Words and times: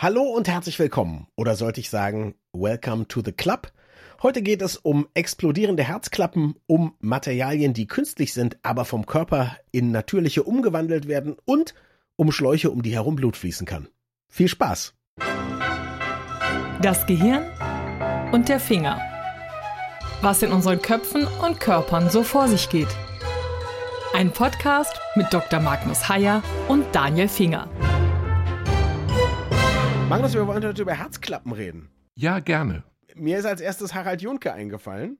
Hallo 0.00 0.22
und 0.22 0.46
herzlich 0.46 0.78
willkommen, 0.78 1.26
oder 1.34 1.56
sollte 1.56 1.80
ich 1.80 1.90
sagen, 1.90 2.36
Welcome 2.52 3.08
to 3.08 3.20
the 3.20 3.32
Club. 3.32 3.72
Heute 4.22 4.42
geht 4.42 4.62
es 4.62 4.76
um 4.76 5.08
explodierende 5.14 5.82
Herzklappen, 5.82 6.54
um 6.68 6.94
Materialien, 7.00 7.74
die 7.74 7.88
künstlich 7.88 8.32
sind, 8.32 8.58
aber 8.62 8.84
vom 8.84 9.06
Körper 9.06 9.56
in 9.72 9.90
natürliche 9.90 10.44
umgewandelt 10.44 11.08
werden 11.08 11.34
und 11.44 11.74
um 12.14 12.30
Schläuche, 12.30 12.70
um 12.70 12.82
die 12.82 12.94
herum 12.94 13.16
Blut 13.16 13.36
fließen 13.36 13.66
kann. 13.66 13.88
Viel 14.28 14.46
Spaß! 14.46 14.94
Das 16.80 17.04
Gehirn 17.06 17.42
und 18.30 18.48
der 18.48 18.60
Finger. 18.60 19.00
Was 20.22 20.44
in 20.44 20.52
unseren 20.52 20.80
Köpfen 20.80 21.26
und 21.44 21.58
Körpern 21.58 22.08
so 22.08 22.22
vor 22.22 22.46
sich 22.46 22.68
geht. 22.70 22.94
Ein 24.14 24.30
Podcast 24.30 24.94
mit 25.16 25.26
Dr. 25.32 25.58
Magnus 25.58 26.08
Heyer 26.08 26.44
und 26.68 26.84
Daniel 26.94 27.26
Finger. 27.26 27.68
Magnus, 30.08 30.32
wir 30.32 30.46
wollen 30.46 30.64
heute 30.64 30.80
über 30.80 30.94
Herzklappen 30.94 31.52
reden. 31.52 31.90
Ja, 32.14 32.40
gerne. 32.40 32.82
Mir 33.14 33.36
ist 33.36 33.44
als 33.44 33.60
erstes 33.60 33.92
Harald 33.92 34.22
Junke 34.22 34.54
eingefallen. 34.54 35.18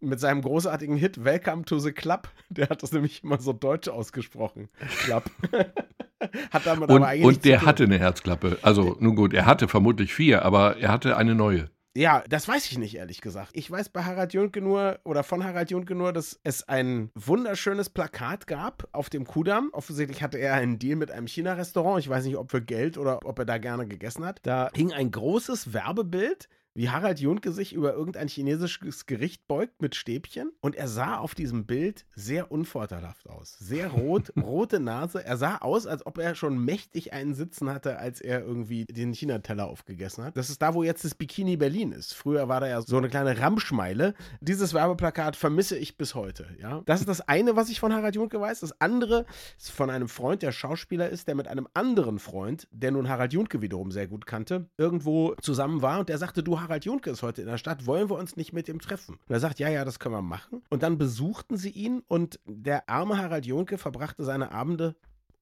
Mit 0.00 0.20
seinem 0.20 0.42
großartigen 0.42 0.96
Hit 0.96 1.24
Welcome 1.24 1.64
to 1.64 1.80
the 1.80 1.90
Club. 1.90 2.28
Der 2.48 2.68
hat 2.68 2.84
das 2.84 2.92
nämlich 2.92 3.24
immer 3.24 3.40
so 3.40 3.52
deutsch 3.52 3.88
ausgesprochen. 3.88 4.68
Club. 5.00 5.24
hat 6.52 6.66
damit 6.66 6.88
und, 6.88 6.96
aber 6.98 7.08
eigentlich 7.08 7.24
und 7.24 7.44
der 7.44 7.62
hatte 7.62 7.82
eine 7.82 7.98
Herzklappe. 7.98 8.58
Also, 8.62 8.96
nun 9.00 9.16
gut, 9.16 9.34
er 9.34 9.44
hatte 9.44 9.66
vermutlich 9.66 10.14
vier, 10.14 10.44
aber 10.44 10.76
er 10.76 10.92
hatte 10.92 11.16
eine 11.16 11.34
neue. 11.34 11.68
Ja, 11.94 12.24
das 12.26 12.48
weiß 12.48 12.70
ich 12.70 12.78
nicht, 12.78 12.94
ehrlich 12.94 13.20
gesagt. 13.20 13.50
Ich 13.52 13.70
weiß 13.70 13.90
bei 13.90 14.04
Harald 14.04 14.32
Junke 14.32 14.62
nur, 14.62 14.98
oder 15.04 15.22
von 15.22 15.44
Harald 15.44 15.70
Junke 15.70 15.94
nur, 15.94 16.14
dass 16.14 16.40
es 16.42 16.66
ein 16.66 17.10
wunderschönes 17.14 17.90
Plakat 17.90 18.46
gab 18.46 18.88
auf 18.92 19.10
dem 19.10 19.26
Kudamm. 19.26 19.68
Offensichtlich 19.72 20.22
hatte 20.22 20.38
er 20.38 20.54
einen 20.54 20.78
Deal 20.78 20.96
mit 20.96 21.10
einem 21.10 21.26
China-Restaurant. 21.26 22.00
Ich 22.00 22.08
weiß 22.08 22.24
nicht, 22.24 22.36
ob 22.36 22.50
für 22.50 22.62
Geld 22.62 22.96
oder 22.96 23.26
ob 23.26 23.38
er 23.38 23.44
da 23.44 23.58
gerne 23.58 23.86
gegessen 23.86 24.24
hat. 24.24 24.40
Da 24.42 24.70
hing 24.74 24.92
ein 24.92 25.10
großes 25.10 25.74
Werbebild 25.74 26.48
wie 26.74 26.88
Harald 26.88 27.20
Junke 27.20 27.52
sich 27.52 27.72
über 27.72 27.94
irgendein 27.94 28.28
chinesisches 28.28 29.06
Gericht 29.06 29.46
beugt 29.46 29.82
mit 29.82 29.94
Stäbchen. 29.94 30.52
Und 30.60 30.74
er 30.76 30.88
sah 30.88 31.18
auf 31.18 31.34
diesem 31.34 31.66
Bild 31.66 32.06
sehr 32.14 32.50
unvorteilhaft 32.50 33.28
aus. 33.28 33.56
Sehr 33.58 33.88
rot, 33.88 34.32
rote 34.42 34.80
Nase. 34.80 35.24
Er 35.24 35.36
sah 35.36 35.58
aus, 35.58 35.86
als 35.86 36.06
ob 36.06 36.18
er 36.18 36.34
schon 36.34 36.58
mächtig 36.58 37.12
einen 37.12 37.34
Sitzen 37.34 37.70
hatte, 37.70 37.98
als 37.98 38.20
er 38.20 38.44
irgendwie 38.44 38.84
den 38.86 39.12
China-Teller 39.12 39.66
aufgegessen 39.66 40.24
hat. 40.24 40.36
Das 40.36 40.50
ist 40.50 40.62
da, 40.62 40.74
wo 40.74 40.82
jetzt 40.82 41.04
das 41.04 41.14
Bikini 41.14 41.56
Berlin 41.56 41.92
ist. 41.92 42.14
Früher 42.14 42.48
war 42.48 42.60
da 42.60 42.68
ja 42.68 42.80
so 42.80 42.96
eine 42.96 43.08
kleine 43.08 43.38
Ramschmeile. 43.38 44.14
Dieses 44.40 44.74
Werbeplakat 44.74 45.36
vermisse 45.36 45.76
ich 45.76 45.98
bis 45.98 46.14
heute. 46.14 46.46
Ja? 46.60 46.82
Das 46.86 47.00
ist 47.00 47.08
das 47.08 47.20
eine, 47.28 47.56
was 47.56 47.68
ich 47.68 47.80
von 47.80 47.92
Harald 47.92 48.14
Junke 48.14 48.40
weiß. 48.40 48.60
Das 48.60 48.80
andere 48.80 49.26
ist 49.58 49.70
von 49.70 49.90
einem 49.90 50.08
Freund, 50.08 50.42
der 50.42 50.52
Schauspieler 50.52 51.08
ist, 51.10 51.28
der 51.28 51.34
mit 51.34 51.48
einem 51.48 51.68
anderen 51.74 52.18
Freund, 52.18 52.66
der 52.70 52.92
nun 52.92 53.08
Harald 53.08 53.32
Junke 53.32 53.60
wiederum 53.60 53.90
sehr 53.90 54.06
gut 54.06 54.26
kannte, 54.26 54.68
irgendwo 54.78 55.34
zusammen 55.40 55.82
war 55.82 56.00
und 56.00 56.08
der 56.08 56.18
sagte, 56.18 56.42
du 56.42 56.61
Harald 56.62 56.84
Junke 56.84 57.10
ist 57.10 57.22
heute 57.22 57.42
in 57.42 57.48
der 57.48 57.58
Stadt, 57.58 57.86
wollen 57.86 58.08
wir 58.08 58.16
uns 58.16 58.36
nicht 58.36 58.52
mit 58.52 58.68
ihm 58.68 58.80
treffen? 58.80 59.18
Und 59.26 59.34
er 59.34 59.40
sagt, 59.40 59.58
ja, 59.58 59.68
ja, 59.68 59.84
das 59.84 59.98
können 59.98 60.14
wir 60.14 60.22
machen. 60.22 60.62
Und 60.70 60.82
dann 60.82 60.98
besuchten 60.98 61.56
sie 61.56 61.70
ihn 61.70 62.02
und 62.08 62.38
der 62.46 62.88
arme 62.88 63.18
Harald 63.18 63.46
Junke 63.46 63.78
verbrachte 63.78 64.24
seine 64.24 64.52
Abende 64.52 64.94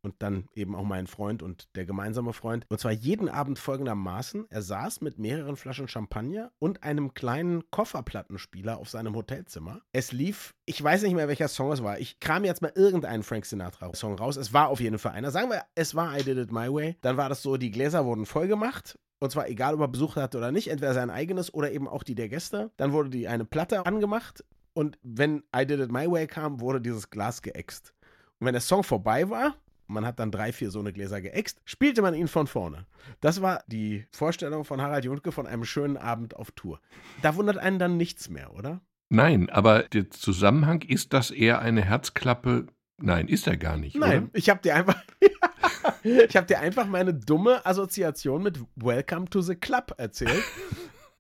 und 0.02 0.14
dann 0.18 0.46
eben 0.54 0.74
auch 0.74 0.84
mein 0.84 1.06
Freund 1.06 1.42
und 1.42 1.68
der 1.74 1.84
gemeinsame 1.84 2.32
Freund. 2.32 2.64
Und 2.68 2.80
zwar 2.80 2.92
jeden 2.92 3.28
Abend 3.28 3.58
folgendermaßen. 3.58 4.46
Er 4.50 4.62
saß 4.62 5.00
mit 5.00 5.18
mehreren 5.18 5.56
Flaschen 5.56 5.88
Champagner 5.88 6.52
und 6.58 6.82
einem 6.82 7.14
kleinen 7.14 7.70
Kofferplattenspieler 7.70 8.78
auf 8.78 8.88
seinem 8.88 9.14
Hotelzimmer. 9.14 9.82
Es 9.92 10.12
lief, 10.12 10.54
ich 10.66 10.82
weiß 10.82 11.02
nicht 11.02 11.14
mehr, 11.14 11.28
welcher 11.28 11.48
Song 11.48 11.72
es 11.72 11.82
war. 11.82 11.98
Ich 11.98 12.20
kram 12.20 12.44
jetzt 12.44 12.62
mal 12.62 12.72
irgendeinen 12.74 13.22
Frank 13.22 13.46
Sinatra-Song 13.46 14.14
raus. 14.14 14.36
Es 14.36 14.52
war 14.52 14.68
auf 14.68 14.80
jeden 14.80 14.98
Fall 14.98 15.12
einer. 15.12 15.30
Sagen 15.30 15.50
wir, 15.50 15.64
es 15.74 15.94
war 15.94 16.18
I 16.18 16.22
Did 16.22 16.38
It 16.38 16.52
My 16.52 16.72
Way. 16.72 16.96
Dann 17.00 17.16
war 17.16 17.28
das 17.28 17.42
so, 17.42 17.56
die 17.56 17.70
Gläser 17.70 18.04
wurden 18.04 18.26
voll 18.26 18.48
gemacht 18.48 18.98
und 19.20 19.30
zwar 19.30 19.48
egal, 19.48 19.74
ob 19.74 19.80
er 19.80 19.88
Besuch 19.88 20.16
hatte 20.16 20.38
oder 20.38 20.50
nicht, 20.50 20.68
entweder 20.68 20.94
sein 20.94 21.10
eigenes 21.10 21.52
oder 21.52 21.70
eben 21.70 21.86
auch 21.86 22.02
die 22.02 22.14
der 22.14 22.28
Gäste. 22.28 22.70
Dann 22.76 22.92
wurde 22.92 23.10
die 23.10 23.28
eine 23.28 23.44
Platte 23.44 23.84
angemacht 23.86 24.44
und 24.72 24.98
wenn 25.02 25.44
I 25.54 25.66
Did 25.66 25.80
It 25.80 25.92
My 25.92 26.10
Way 26.10 26.26
kam, 26.26 26.60
wurde 26.60 26.80
dieses 26.80 27.10
Glas 27.10 27.42
geäxt. 27.42 27.94
Und 28.38 28.46
wenn 28.46 28.54
der 28.54 28.62
Song 28.62 28.82
vorbei 28.82 29.28
war, 29.28 29.54
man 29.90 30.06
hat 30.06 30.18
dann 30.18 30.30
drei, 30.30 30.52
vier 30.52 30.70
so 30.70 30.80
eine 30.80 30.92
Gläser 30.92 31.20
geäxt, 31.20 31.60
spielte 31.64 32.02
man 32.02 32.14
ihn 32.14 32.28
von 32.28 32.46
vorne. 32.46 32.86
Das 33.20 33.42
war 33.42 33.62
die 33.66 34.06
Vorstellung 34.10 34.64
von 34.64 34.80
Harald 34.80 35.04
Juntke 35.04 35.32
von 35.32 35.46
einem 35.46 35.64
schönen 35.64 35.96
Abend 35.96 36.36
auf 36.36 36.50
Tour. 36.52 36.80
Da 37.22 37.34
wundert 37.36 37.58
einen 37.58 37.78
dann 37.78 37.96
nichts 37.96 38.30
mehr, 38.30 38.54
oder? 38.54 38.80
Nein, 39.08 39.50
aber 39.50 39.82
der 39.82 40.10
Zusammenhang 40.10 40.82
ist, 40.82 41.12
dass 41.12 41.30
er 41.30 41.60
eine 41.60 41.82
Herzklappe. 41.82 42.66
Nein, 42.98 43.28
ist 43.28 43.46
er 43.46 43.56
gar 43.56 43.76
nicht. 43.76 43.96
Nein, 43.96 44.24
oder? 44.24 44.30
ich 44.34 44.48
habe 44.48 44.60
dir 44.62 44.76
einfach. 44.76 45.02
ich 46.04 46.36
habe 46.36 46.46
dir 46.46 46.60
einfach 46.60 46.86
meine 46.86 47.12
dumme 47.12 47.66
Assoziation 47.66 48.42
mit 48.42 48.60
Welcome 48.76 49.28
to 49.28 49.40
the 49.40 49.56
Club 49.56 49.94
erzählt. 49.98 50.44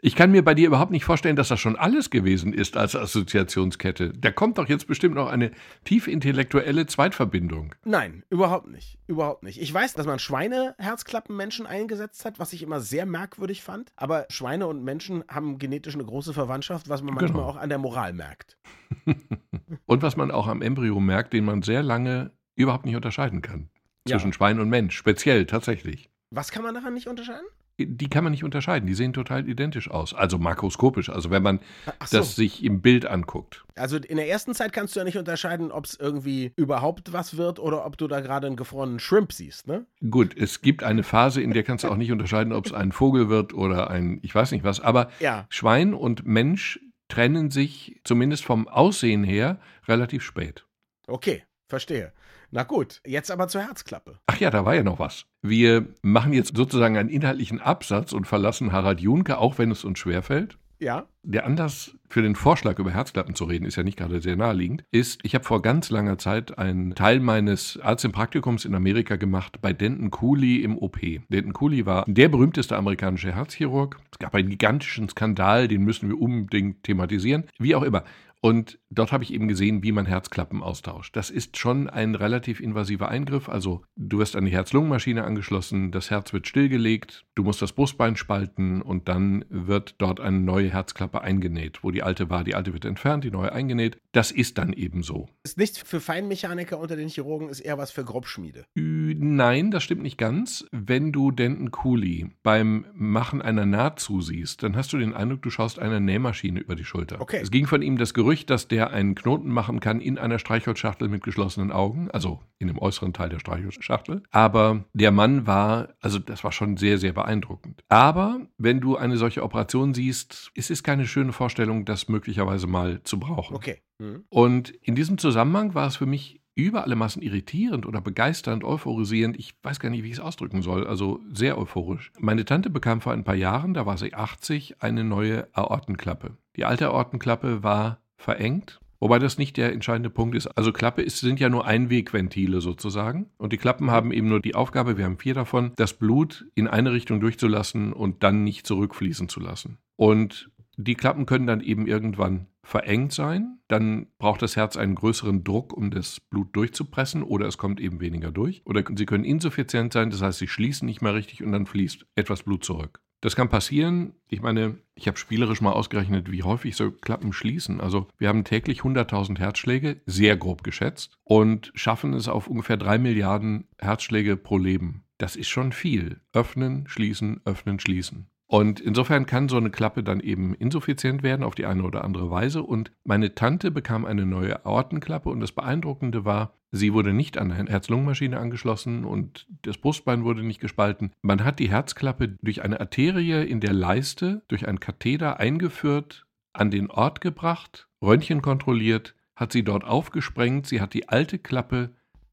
Ich 0.02 0.14
kann 0.14 0.30
mir 0.30 0.42
bei 0.42 0.54
dir 0.54 0.66
überhaupt 0.66 0.90
nicht 0.90 1.04
vorstellen, 1.04 1.36
dass 1.36 1.48
das 1.48 1.60
schon 1.60 1.76
alles 1.76 2.08
gewesen 2.08 2.54
ist 2.54 2.76
als 2.76 2.96
Assoziationskette. 2.96 4.12
Da 4.16 4.30
kommt 4.30 4.56
doch 4.56 4.68
jetzt 4.68 4.86
bestimmt 4.86 5.14
noch 5.14 5.28
eine 5.28 5.50
tief 5.84 6.06
intellektuelle 6.06 6.86
Zweitverbindung. 6.86 7.74
Nein, 7.84 8.24
überhaupt 8.30 8.68
nicht. 8.68 8.98
Überhaupt 9.06 9.42
nicht. 9.42 9.60
Ich 9.60 9.72
weiß, 9.72 9.94
dass 9.94 10.06
man 10.06 10.18
Schweineherzklappenmenschen 10.18 11.66
eingesetzt 11.66 12.24
hat, 12.24 12.38
was 12.38 12.52
ich 12.52 12.62
immer 12.62 12.80
sehr 12.80 13.04
merkwürdig 13.04 13.62
fand. 13.62 13.92
Aber 13.96 14.26
Schweine 14.30 14.66
und 14.68 14.82
Menschen 14.84 15.22
haben 15.28 15.58
genetisch 15.58 15.94
eine 15.94 16.04
große 16.04 16.32
Verwandtschaft, 16.32 16.88
was 16.88 17.02
man 17.02 17.14
manchmal 17.14 17.42
genau. 17.42 17.48
auch 17.50 17.56
an 17.56 17.68
der 17.68 17.78
Moral 17.78 18.14
merkt. 18.14 18.56
und 19.86 20.02
was 20.02 20.16
man 20.16 20.30
auch 20.30 20.46
am 20.46 20.62
Embryo 20.62 20.98
merkt, 20.98 21.34
den 21.34 21.44
man 21.44 21.62
sehr 21.62 21.82
lange 21.82 22.30
überhaupt 22.56 22.86
nicht 22.86 22.96
unterscheiden 22.96 23.42
kann 23.42 23.68
zwischen 24.06 24.28
ja. 24.28 24.32
Schwein 24.32 24.60
und 24.60 24.70
Mensch, 24.70 24.96
speziell 24.96 25.46
tatsächlich. 25.46 26.10
Was 26.30 26.50
kann 26.50 26.62
man 26.62 26.74
daran 26.74 26.94
nicht 26.94 27.06
unterscheiden? 27.06 27.46
Die 27.86 28.08
kann 28.08 28.24
man 28.24 28.30
nicht 28.30 28.44
unterscheiden, 28.44 28.86
die 28.86 28.94
sehen 28.94 29.12
total 29.12 29.48
identisch 29.48 29.90
aus. 29.90 30.14
Also 30.14 30.38
makroskopisch, 30.38 31.10
also 31.10 31.30
wenn 31.30 31.42
man 31.42 31.60
so. 32.04 32.18
das 32.18 32.36
sich 32.36 32.64
im 32.64 32.80
Bild 32.80 33.06
anguckt. 33.06 33.64
Also 33.76 33.96
in 33.96 34.16
der 34.16 34.28
ersten 34.28 34.54
Zeit 34.54 34.72
kannst 34.72 34.94
du 34.94 35.00
ja 35.00 35.04
nicht 35.04 35.18
unterscheiden, 35.18 35.70
ob 35.72 35.86
es 35.86 35.98
irgendwie 35.98 36.52
überhaupt 36.56 37.12
was 37.12 37.36
wird 37.36 37.58
oder 37.58 37.86
ob 37.86 37.96
du 37.96 38.08
da 38.08 38.20
gerade 38.20 38.46
einen 38.46 38.56
gefrorenen 38.56 38.98
Shrimp 38.98 39.32
siehst, 39.32 39.66
ne? 39.66 39.86
Gut, 40.10 40.36
es 40.36 40.60
gibt 40.60 40.82
eine 40.82 41.02
Phase, 41.02 41.40
in 41.40 41.52
der 41.52 41.62
kannst 41.62 41.84
du 41.84 41.88
auch 41.88 41.96
nicht 41.96 42.12
unterscheiden, 42.12 42.52
ob 42.52 42.66
es 42.66 42.72
ein 42.72 42.92
Vogel 42.92 43.28
wird 43.28 43.54
oder 43.54 43.90
ein, 43.90 44.20
ich 44.22 44.34
weiß 44.34 44.52
nicht 44.52 44.64
was, 44.64 44.80
aber 44.80 45.10
ja. 45.20 45.46
Schwein 45.48 45.94
und 45.94 46.26
Mensch 46.26 46.80
trennen 47.08 47.50
sich 47.50 48.00
zumindest 48.04 48.44
vom 48.44 48.68
Aussehen 48.68 49.24
her 49.24 49.60
relativ 49.88 50.22
spät. 50.22 50.66
Okay, 51.06 51.44
verstehe. 51.68 52.12
Na 52.52 52.64
gut, 52.64 53.00
jetzt 53.06 53.30
aber 53.30 53.46
zur 53.46 53.62
Herzklappe. 53.62 54.18
Ach 54.26 54.38
ja, 54.40 54.50
da 54.50 54.64
war 54.64 54.74
ja 54.74 54.82
noch 54.82 54.98
was. 54.98 55.26
Wir 55.40 55.86
machen 56.02 56.32
jetzt 56.32 56.56
sozusagen 56.56 56.96
einen 56.96 57.08
inhaltlichen 57.08 57.60
Absatz 57.60 58.12
und 58.12 58.26
verlassen 58.26 58.72
Harald 58.72 59.00
Junke, 59.00 59.38
auch 59.38 59.58
wenn 59.58 59.70
es 59.70 59.84
uns 59.84 60.00
schwerfällt. 60.00 60.58
Ja. 60.80 61.06
Der 61.22 61.44
Anlass 61.44 61.94
für 62.08 62.22
den 62.22 62.34
Vorschlag, 62.34 62.78
über 62.78 62.90
Herzklappen 62.90 63.34
zu 63.34 63.44
reden, 63.44 63.66
ist 63.66 63.76
ja 63.76 63.82
nicht 63.82 63.98
gerade 63.98 64.22
sehr 64.22 64.36
naheliegend, 64.36 64.82
ist, 64.90 65.20
ich 65.22 65.34
habe 65.34 65.44
vor 65.44 65.60
ganz 65.60 65.90
langer 65.90 66.16
Zeit 66.16 66.56
einen 66.58 66.94
Teil 66.94 67.20
meines 67.20 67.78
Arzt 67.82 68.06
im 68.06 68.12
Praktikums 68.12 68.64
in 68.64 68.74
Amerika 68.74 69.16
gemacht 69.16 69.58
bei 69.60 69.74
Denton 69.74 70.10
Cooley 70.10 70.56
im 70.62 70.78
OP. 70.78 70.98
Denton 71.28 71.52
Cooley 71.52 71.84
war 71.84 72.04
der 72.08 72.30
berühmteste 72.30 72.76
amerikanische 72.76 73.34
Herzchirurg. 73.34 73.98
Es 74.10 74.18
gab 74.18 74.34
einen 74.34 74.48
gigantischen 74.48 75.08
Skandal, 75.10 75.68
den 75.68 75.84
müssen 75.84 76.08
wir 76.08 76.18
unbedingt 76.18 76.82
thematisieren. 76.82 77.44
Wie 77.58 77.74
auch 77.74 77.82
immer. 77.82 78.02
Und 78.42 78.78
dort 78.88 79.12
habe 79.12 79.22
ich 79.22 79.34
eben 79.34 79.48
gesehen, 79.48 79.82
wie 79.82 79.92
man 79.92 80.06
Herzklappen 80.06 80.62
austauscht. 80.62 81.14
Das 81.14 81.28
ist 81.28 81.58
schon 81.58 81.90
ein 81.90 82.14
relativ 82.14 82.60
invasiver 82.60 83.08
Eingriff. 83.08 83.48
Also 83.48 83.82
du 83.96 84.18
wirst 84.18 84.34
an 84.34 84.46
die 84.46 84.52
Herz-Lungen-Maschine 84.52 85.24
angeschlossen, 85.24 85.92
das 85.92 86.10
Herz 86.10 86.32
wird 86.32 86.48
stillgelegt, 86.48 87.26
du 87.34 87.42
musst 87.42 87.60
das 87.60 87.72
Brustbein 87.72 88.16
spalten 88.16 88.80
und 88.80 89.08
dann 89.08 89.44
wird 89.50 89.96
dort 89.98 90.20
eine 90.20 90.40
neue 90.40 90.70
Herzklappe 90.70 91.20
eingenäht. 91.20 91.84
Wo 91.84 91.90
die 91.90 92.02
alte 92.02 92.30
war, 92.30 92.42
die 92.44 92.54
alte 92.54 92.72
wird 92.72 92.86
entfernt, 92.86 93.24
die 93.24 93.30
neue 93.30 93.52
eingenäht. 93.52 93.98
Das 94.12 94.30
ist 94.30 94.56
dann 94.56 94.72
eben 94.72 95.02
so. 95.02 95.28
Ist 95.42 95.58
nichts 95.58 95.78
für 95.78 96.00
Feinmechaniker 96.00 96.78
unter 96.78 96.96
den 96.96 97.08
Chirurgen, 97.08 97.50
ist 97.50 97.60
eher 97.60 97.76
was 97.76 97.90
für 97.90 98.04
Grobschmiede. 98.04 98.64
Nein, 98.74 99.70
das 99.70 99.82
stimmt 99.82 100.02
nicht 100.02 100.16
ganz. 100.18 100.64
Wenn 100.72 101.12
du 101.12 101.30
Denton 101.30 101.70
Cooley 101.70 102.30
beim 102.42 102.86
Machen 102.94 103.42
einer 103.42 103.66
Naht 103.66 104.00
zusiehst, 104.00 104.62
dann 104.62 104.76
hast 104.76 104.92
du 104.94 104.98
den 104.98 105.14
Eindruck, 105.14 105.42
du 105.42 105.50
schaust 105.50 105.78
einer 105.78 106.00
Nähmaschine 106.00 106.60
über 106.60 106.74
die 106.74 106.84
Schulter. 106.84 107.20
Okay. 107.20 107.40
Es 107.42 107.50
ging 107.50 107.66
von 107.66 107.82
ihm 107.82 107.98
das 107.98 108.14
Gerücht, 108.14 108.29
Gerücht, 108.30 108.48
dass 108.48 108.68
der 108.68 108.90
einen 108.90 109.16
Knoten 109.16 109.48
machen 109.48 109.80
kann 109.80 110.00
in 110.00 110.16
einer 110.16 110.38
Streichholzschachtel 110.38 111.08
mit 111.08 111.24
geschlossenen 111.24 111.72
Augen, 111.72 112.12
also 112.12 112.38
in 112.60 112.68
dem 112.68 112.78
äußeren 112.78 113.12
Teil 113.12 113.28
der 113.28 113.40
Streichholzschachtel. 113.40 114.22
Aber 114.30 114.84
der 114.92 115.10
Mann 115.10 115.48
war, 115.48 115.88
also 116.00 116.20
das 116.20 116.44
war 116.44 116.52
schon 116.52 116.76
sehr, 116.76 116.98
sehr 116.98 117.12
beeindruckend. 117.12 117.82
Aber 117.88 118.46
wenn 118.56 118.80
du 118.80 118.96
eine 118.96 119.16
solche 119.16 119.42
Operation 119.42 119.94
siehst, 119.94 120.52
es 120.54 120.70
ist 120.70 120.84
keine 120.84 121.08
schöne 121.08 121.32
Vorstellung, 121.32 121.84
das 121.84 122.08
möglicherweise 122.08 122.68
mal 122.68 123.02
zu 123.02 123.18
brauchen. 123.18 123.56
Okay. 123.56 123.78
Mhm. 123.98 124.22
Und 124.28 124.70
in 124.70 124.94
diesem 124.94 125.18
Zusammenhang 125.18 125.74
war 125.74 125.88
es 125.88 125.96
für 125.96 126.06
mich 126.06 126.40
über 126.54 126.84
alle 126.84 126.94
Massen 126.94 127.22
irritierend 127.22 127.84
oder 127.84 128.00
begeisternd, 128.00 128.62
euphorisierend. 128.62 129.40
Ich 129.40 129.56
weiß 129.64 129.80
gar 129.80 129.90
nicht, 129.90 130.04
wie 130.04 130.08
ich 130.08 130.14
es 130.14 130.20
ausdrücken 130.20 130.62
soll. 130.62 130.86
Also 130.86 131.18
sehr 131.32 131.58
euphorisch. 131.58 132.12
Meine 132.20 132.44
Tante 132.44 132.70
bekam 132.70 133.00
vor 133.00 133.12
ein 133.12 133.24
paar 133.24 133.34
Jahren, 133.34 133.74
da 133.74 133.86
war 133.86 133.98
sie 133.98 134.14
80, 134.14 134.80
eine 134.80 135.02
neue 135.02 135.48
Aortenklappe. 135.52 136.36
Die 136.54 136.64
alte 136.64 136.90
Aortenklappe 136.90 137.64
war 137.64 137.98
verengt 138.20 138.80
Wobei 139.00 139.18
das 139.18 139.38
nicht 139.38 139.56
der 139.56 139.72
entscheidende 139.72 140.10
Punkt 140.10 140.36
ist. 140.36 140.46
Also 140.46 140.72
Klappe 140.72 141.00
ist, 141.00 141.18
sind 141.18 141.40
ja 141.40 141.48
nur 141.48 141.66
Einwegventile 141.66 142.60
sozusagen. 142.60 143.30
Und 143.38 143.52
die 143.52 143.56
Klappen 143.56 143.90
haben 143.90 144.12
eben 144.12 144.28
nur 144.28 144.40
die 144.40 144.54
Aufgabe, 144.54 144.98
wir 144.98 145.06
haben 145.06 145.18
vier 145.18 145.32
davon, 145.32 145.72
das 145.76 145.94
Blut 145.94 146.46
in 146.54 146.68
eine 146.68 146.92
Richtung 146.92 147.18
durchzulassen 147.18 147.94
und 147.94 148.22
dann 148.22 148.44
nicht 148.44 148.66
zurückfließen 148.66 149.30
zu 149.30 149.40
lassen. 149.40 149.78
Und 149.96 150.50
die 150.76 150.94
Klappen 150.94 151.24
können 151.24 151.46
dann 151.46 151.62
eben 151.62 151.86
irgendwann 151.86 152.46
verengt 152.62 153.12
sein. 153.12 153.58
Dann 153.68 154.06
braucht 154.18 154.42
das 154.42 154.54
Herz 154.54 154.76
einen 154.76 154.94
größeren 154.94 155.44
Druck, 155.44 155.72
um 155.72 155.90
das 155.90 156.20
Blut 156.20 156.54
durchzupressen, 156.54 157.22
oder 157.22 157.46
es 157.46 157.56
kommt 157.56 157.80
eben 157.80 158.00
weniger 158.00 158.30
durch. 158.30 158.60
Oder 158.66 158.84
sie 158.94 159.06
können 159.06 159.24
insuffizient 159.24 159.94
sein, 159.94 160.10
das 160.10 160.20
heißt, 160.20 160.38
sie 160.38 160.48
schließen 160.48 160.84
nicht 160.84 161.00
mehr 161.00 161.14
richtig 161.14 161.42
und 161.42 161.52
dann 161.52 161.66
fließt 161.66 162.06
etwas 162.16 162.42
Blut 162.42 162.64
zurück. 162.64 163.00
Das 163.20 163.36
kann 163.36 163.50
passieren. 163.50 164.14
Ich 164.28 164.40
meine, 164.40 164.78
ich 164.94 165.06
habe 165.06 165.18
spielerisch 165.18 165.60
mal 165.60 165.72
ausgerechnet, 165.72 166.30
wie 166.30 166.42
häufig 166.42 166.74
so 166.74 166.90
Klappen 166.90 167.32
schließen. 167.32 167.80
Also 167.80 168.08
wir 168.16 168.28
haben 168.28 168.44
täglich 168.44 168.80
100.000 168.80 169.38
Herzschläge, 169.38 170.00
sehr 170.06 170.36
grob 170.36 170.62
geschätzt, 170.62 171.18
und 171.24 171.70
schaffen 171.74 172.14
es 172.14 172.28
auf 172.28 172.48
ungefähr 172.48 172.78
3 172.78 172.98
Milliarden 172.98 173.68
Herzschläge 173.78 174.36
pro 174.36 174.56
Leben. 174.56 175.04
Das 175.18 175.36
ist 175.36 175.48
schon 175.48 175.72
viel. 175.72 176.20
Öffnen, 176.32 176.88
schließen, 176.88 177.42
öffnen, 177.44 177.78
schließen. 177.78 178.30
Und 178.50 178.80
insofern 178.80 179.26
kann 179.26 179.48
so 179.48 179.58
eine 179.58 179.70
Klappe 179.70 180.02
dann 180.02 180.18
eben 180.18 180.54
insuffizient 180.54 181.22
werden 181.22 181.44
auf 181.44 181.54
die 181.54 181.66
eine 181.66 181.84
oder 181.84 182.02
andere 182.02 182.32
Weise. 182.32 182.64
Und 182.64 182.90
meine 183.04 183.36
Tante 183.36 183.70
bekam 183.70 184.04
eine 184.04 184.26
neue 184.26 184.66
Aortenklappe 184.66 185.28
und 185.28 185.38
das 185.38 185.52
Beeindruckende 185.52 186.24
war, 186.24 186.54
sie 186.72 186.92
wurde 186.92 187.12
nicht 187.12 187.38
an 187.38 187.52
eine 187.52 187.70
Herz-Lungen-Maschine 187.70 188.40
angeschlossen 188.40 189.04
und 189.04 189.46
das 189.62 189.78
Brustbein 189.78 190.24
wurde 190.24 190.42
nicht 190.42 190.60
gespalten. 190.60 191.12
Man 191.22 191.44
hat 191.44 191.60
die 191.60 191.70
Herzklappe 191.70 192.38
durch 192.42 192.64
eine 192.64 192.80
Arterie 192.80 193.46
in 193.46 193.60
der 193.60 193.72
Leiste, 193.72 194.42
durch 194.48 194.66
einen 194.66 194.80
Katheter 194.80 195.38
eingeführt, 195.38 196.26
an 196.52 196.72
den 196.72 196.90
Ort 196.90 197.20
gebracht, 197.20 197.86
Röntgen 198.02 198.42
kontrolliert, 198.42 199.14
hat 199.36 199.52
sie 199.52 199.62
dort 199.62 199.84
aufgesprengt, 199.84 200.66
sie 200.66 200.80
hat 200.80 200.92
die 200.92 201.08
alte 201.08 201.38
Klappe 201.38 201.90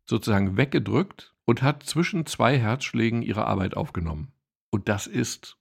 sozusagen 0.08 0.58
weggedrückt 0.58 1.36
und 1.46 1.62
hat 1.62 1.84
zwischen 1.84 2.26
zwei 2.26 2.58
Herzschlägen 2.58 3.22
ihre 3.22 3.46
Arbeit 3.46 3.78
aufgenommen. 3.78 4.32
Und 4.72 4.90
das 4.90 5.06
ist 5.06 5.57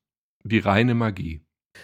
die 0.49 0.59
reine 0.59 0.95
Magie. 0.95 1.43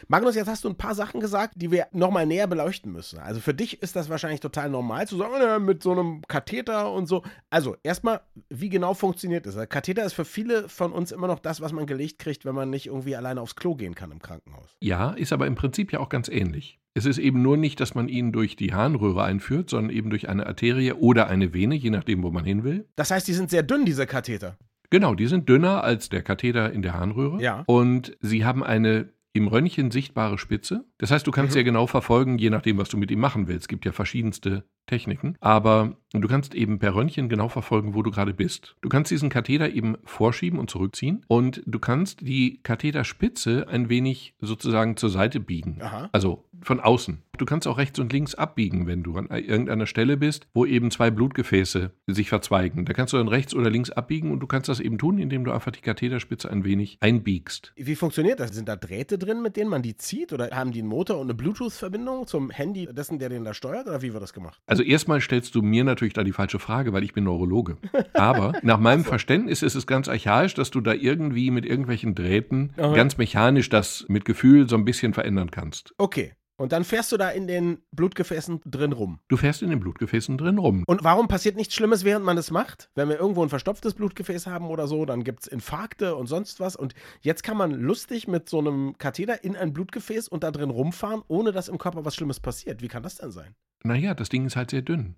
Magnus, 0.08 0.34
jetzt 0.34 0.48
hast 0.48 0.64
du 0.64 0.68
ein 0.68 0.76
paar 0.76 0.94
Sachen 0.94 1.20
gesagt, 1.20 1.54
die 1.56 1.70
wir 1.70 1.86
nochmal 1.92 2.26
näher 2.26 2.46
beleuchten 2.46 2.92
müssen. 2.92 3.18
Also 3.18 3.40
für 3.40 3.54
dich 3.54 3.82
ist 3.82 3.96
das 3.96 4.08
wahrscheinlich 4.08 4.40
total 4.40 4.70
normal 4.70 5.06
zu 5.06 5.16
sagen, 5.16 5.34
äh, 5.40 5.58
mit 5.58 5.82
so 5.82 5.92
einem 5.92 6.22
Katheter 6.28 6.92
und 6.92 7.06
so. 7.06 7.22
Also 7.50 7.76
erstmal, 7.82 8.20
wie 8.48 8.68
genau 8.68 8.94
funktioniert 8.94 9.46
das? 9.46 9.54
Der 9.54 9.66
Katheter 9.66 10.04
ist 10.04 10.14
für 10.14 10.24
viele 10.24 10.68
von 10.68 10.92
uns 10.92 11.12
immer 11.12 11.26
noch 11.26 11.38
das, 11.38 11.60
was 11.60 11.72
man 11.72 11.86
gelegt 11.86 12.18
kriegt, 12.18 12.44
wenn 12.44 12.54
man 12.54 12.70
nicht 12.70 12.86
irgendwie 12.86 13.16
alleine 13.16 13.40
aufs 13.40 13.56
Klo 13.56 13.74
gehen 13.74 13.94
kann 13.94 14.10
im 14.10 14.20
Krankenhaus. 14.20 14.76
Ja, 14.80 15.10
ist 15.10 15.32
aber 15.32 15.46
im 15.46 15.54
Prinzip 15.54 15.92
ja 15.92 16.00
auch 16.00 16.08
ganz 16.08 16.28
ähnlich. 16.28 16.78
Es 16.94 17.06
ist 17.06 17.18
eben 17.18 17.40
nur 17.40 17.56
nicht, 17.56 17.80
dass 17.80 17.94
man 17.94 18.08
ihn 18.08 18.32
durch 18.32 18.54
die 18.54 18.74
Harnröhre 18.74 19.24
einführt, 19.24 19.70
sondern 19.70 19.94
eben 19.96 20.10
durch 20.10 20.28
eine 20.28 20.46
Arterie 20.46 20.92
oder 20.92 21.26
eine 21.26 21.54
Vene, 21.54 21.74
je 21.74 21.88
nachdem, 21.88 22.22
wo 22.22 22.30
man 22.30 22.44
hin 22.44 22.64
will. 22.64 22.86
Das 22.96 23.10
heißt, 23.10 23.26
die 23.26 23.32
sind 23.32 23.50
sehr 23.50 23.62
dünn, 23.62 23.86
diese 23.86 24.06
Katheter. 24.06 24.58
Genau, 24.92 25.14
die 25.14 25.26
sind 25.26 25.48
dünner 25.48 25.82
als 25.84 26.10
der 26.10 26.20
Katheter 26.20 26.70
in 26.70 26.82
der 26.82 26.92
Harnröhre. 26.92 27.40
Ja. 27.40 27.64
Und 27.66 28.14
sie 28.20 28.44
haben 28.44 28.62
eine 28.62 29.08
im 29.32 29.48
Röntgen 29.48 29.90
sichtbare 29.90 30.36
Spitze. 30.36 30.84
Das 31.02 31.10
heißt, 31.10 31.26
du 31.26 31.32
kannst 31.32 31.54
Mhm. 31.56 31.58
ja 31.58 31.62
genau 31.64 31.88
verfolgen, 31.88 32.38
je 32.38 32.48
nachdem, 32.48 32.78
was 32.78 32.88
du 32.88 32.96
mit 32.96 33.10
ihm 33.10 33.18
machen 33.18 33.48
willst. 33.48 33.62
Es 33.62 33.68
gibt 33.68 33.84
ja 33.84 33.90
verschiedenste 33.90 34.62
Techniken. 34.86 35.36
Aber 35.40 35.96
du 36.12 36.28
kannst 36.28 36.54
eben 36.54 36.78
per 36.78 36.94
Röntgen 36.94 37.28
genau 37.28 37.48
verfolgen, 37.48 37.94
wo 37.94 38.02
du 38.02 38.12
gerade 38.12 38.32
bist. 38.32 38.76
Du 38.82 38.88
kannst 38.88 39.10
diesen 39.10 39.28
Katheter 39.28 39.68
eben 39.70 39.96
vorschieben 40.04 40.60
und 40.60 40.70
zurückziehen. 40.70 41.24
Und 41.26 41.60
du 41.66 41.80
kannst 41.80 42.20
die 42.20 42.60
Katheterspitze 42.62 43.66
ein 43.68 43.88
wenig 43.88 44.34
sozusagen 44.40 44.96
zur 44.96 45.10
Seite 45.10 45.40
biegen. 45.40 45.78
Aha. 45.82 46.08
Also 46.12 46.44
von 46.60 46.78
außen. 46.78 47.18
Du 47.38 47.44
kannst 47.46 47.66
auch 47.66 47.78
rechts 47.78 47.98
und 47.98 48.12
links 48.12 48.34
abbiegen, 48.36 48.86
wenn 48.86 49.02
du 49.02 49.16
an 49.16 49.26
irgendeiner 49.30 49.86
Stelle 49.86 50.16
bist, 50.16 50.46
wo 50.54 50.64
eben 50.66 50.90
zwei 50.92 51.10
Blutgefäße 51.10 51.90
sich 52.06 52.28
verzweigen. 52.28 52.84
Da 52.84 52.92
kannst 52.92 53.12
du 53.12 53.16
dann 53.16 53.26
rechts 53.26 53.54
oder 53.54 53.70
links 53.70 53.90
abbiegen 53.90 54.30
und 54.30 54.38
du 54.40 54.46
kannst 54.46 54.68
das 54.68 54.78
eben 54.78 54.98
tun, 54.98 55.18
indem 55.18 55.44
du 55.44 55.50
einfach 55.50 55.72
die 55.72 55.80
Katheterspitze 55.80 56.48
ein 56.50 56.64
wenig 56.64 56.98
einbiegst. 57.00 57.72
Wie 57.74 57.96
funktioniert 57.96 58.38
das? 58.38 58.52
Sind 58.54 58.68
da 58.68 58.76
Drähte 58.76 59.18
drin, 59.18 59.42
mit 59.42 59.56
denen 59.56 59.70
man 59.70 59.82
die 59.82 59.96
zieht? 59.96 60.32
Oder 60.32 60.50
haben 60.50 60.70
die 60.70 60.80
einen 60.80 60.88
Motor 60.92 61.16
und 61.18 61.26
eine 61.26 61.34
Bluetooth-Verbindung 61.34 62.26
zum 62.26 62.50
Handy 62.50 62.86
dessen, 62.92 63.18
der 63.18 63.30
den 63.30 63.44
da 63.44 63.54
steuert? 63.54 63.86
Oder 63.86 64.02
wie 64.02 64.12
wird 64.12 64.22
das 64.22 64.34
gemacht? 64.34 64.60
Also 64.66 64.82
erstmal 64.82 65.22
stellst 65.22 65.54
du 65.54 65.62
mir 65.62 65.84
natürlich 65.84 66.12
da 66.12 66.22
die 66.22 66.32
falsche 66.32 66.58
Frage, 66.58 66.92
weil 66.92 67.02
ich 67.02 67.14
bin 67.14 67.24
Neurologe. 67.24 67.78
Aber 68.12 68.52
nach 68.62 68.78
meinem 68.78 69.04
Verständnis 69.04 69.62
ist 69.62 69.74
es 69.74 69.86
ganz 69.86 70.08
archaisch, 70.08 70.54
dass 70.54 70.70
du 70.70 70.82
da 70.82 70.92
irgendwie 70.92 71.50
mit 71.50 71.64
irgendwelchen 71.64 72.14
Drähten 72.14 72.74
Aha. 72.76 72.94
ganz 72.94 73.16
mechanisch 73.16 73.70
das 73.70 74.04
mit 74.08 74.26
Gefühl 74.26 74.68
so 74.68 74.76
ein 74.76 74.84
bisschen 74.84 75.14
verändern 75.14 75.50
kannst. 75.50 75.94
Okay. 75.96 76.34
Und 76.56 76.72
dann 76.72 76.84
fährst 76.84 77.10
du 77.10 77.16
da 77.16 77.30
in 77.30 77.46
den 77.46 77.78
Blutgefäßen 77.92 78.60
drin 78.64 78.92
rum. 78.92 79.18
Du 79.28 79.36
fährst 79.36 79.62
in 79.62 79.70
den 79.70 79.80
Blutgefäßen 79.80 80.38
drin 80.38 80.58
rum. 80.58 80.84
Und 80.86 81.02
warum 81.02 81.26
passiert 81.26 81.56
nichts 81.56 81.74
Schlimmes, 81.74 82.04
während 82.04 82.24
man 82.24 82.36
das 82.36 82.50
macht? 82.50 82.90
Wenn 82.94 83.08
wir 83.08 83.18
irgendwo 83.18 83.42
ein 83.42 83.48
verstopftes 83.48 83.94
Blutgefäß 83.94 84.46
haben 84.46 84.66
oder 84.66 84.86
so, 84.86 85.04
dann 85.04 85.24
gibt 85.24 85.40
es 85.40 85.46
Infarkte 85.46 86.14
und 86.14 86.26
sonst 86.26 86.60
was. 86.60 86.76
Und 86.76 86.94
jetzt 87.20 87.42
kann 87.42 87.56
man 87.56 87.72
lustig 87.72 88.28
mit 88.28 88.48
so 88.48 88.58
einem 88.58 88.96
Katheter 88.98 89.42
in 89.44 89.56
ein 89.56 89.72
Blutgefäß 89.72 90.28
und 90.28 90.44
da 90.44 90.50
drin 90.50 90.70
rumfahren, 90.70 91.22
ohne 91.28 91.52
dass 91.52 91.68
im 91.68 91.78
Körper 91.78 92.04
was 92.04 92.14
Schlimmes 92.14 92.38
passiert. 92.38 92.82
Wie 92.82 92.88
kann 92.88 93.02
das 93.02 93.16
denn 93.16 93.30
sein? 93.30 93.54
Naja, 93.82 94.14
das 94.14 94.28
Ding 94.28 94.46
ist 94.46 94.56
halt 94.56 94.70
sehr 94.70 94.82
dünn. 94.82 95.16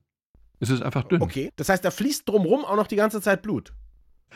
Es 0.61 0.71
ist 0.71 0.83
einfach 0.83 1.05
dünn. 1.05 1.21
Okay. 1.21 1.51
Das 1.57 1.69
heißt, 1.69 1.85
da 1.85 1.91
fließt 1.91 2.29
drumrum 2.29 2.65
auch 2.65 2.77
noch 2.77 2.87
die 2.87 2.97
ganze 2.97 3.21
Zeit 3.21 3.43
Blut. 3.43 3.75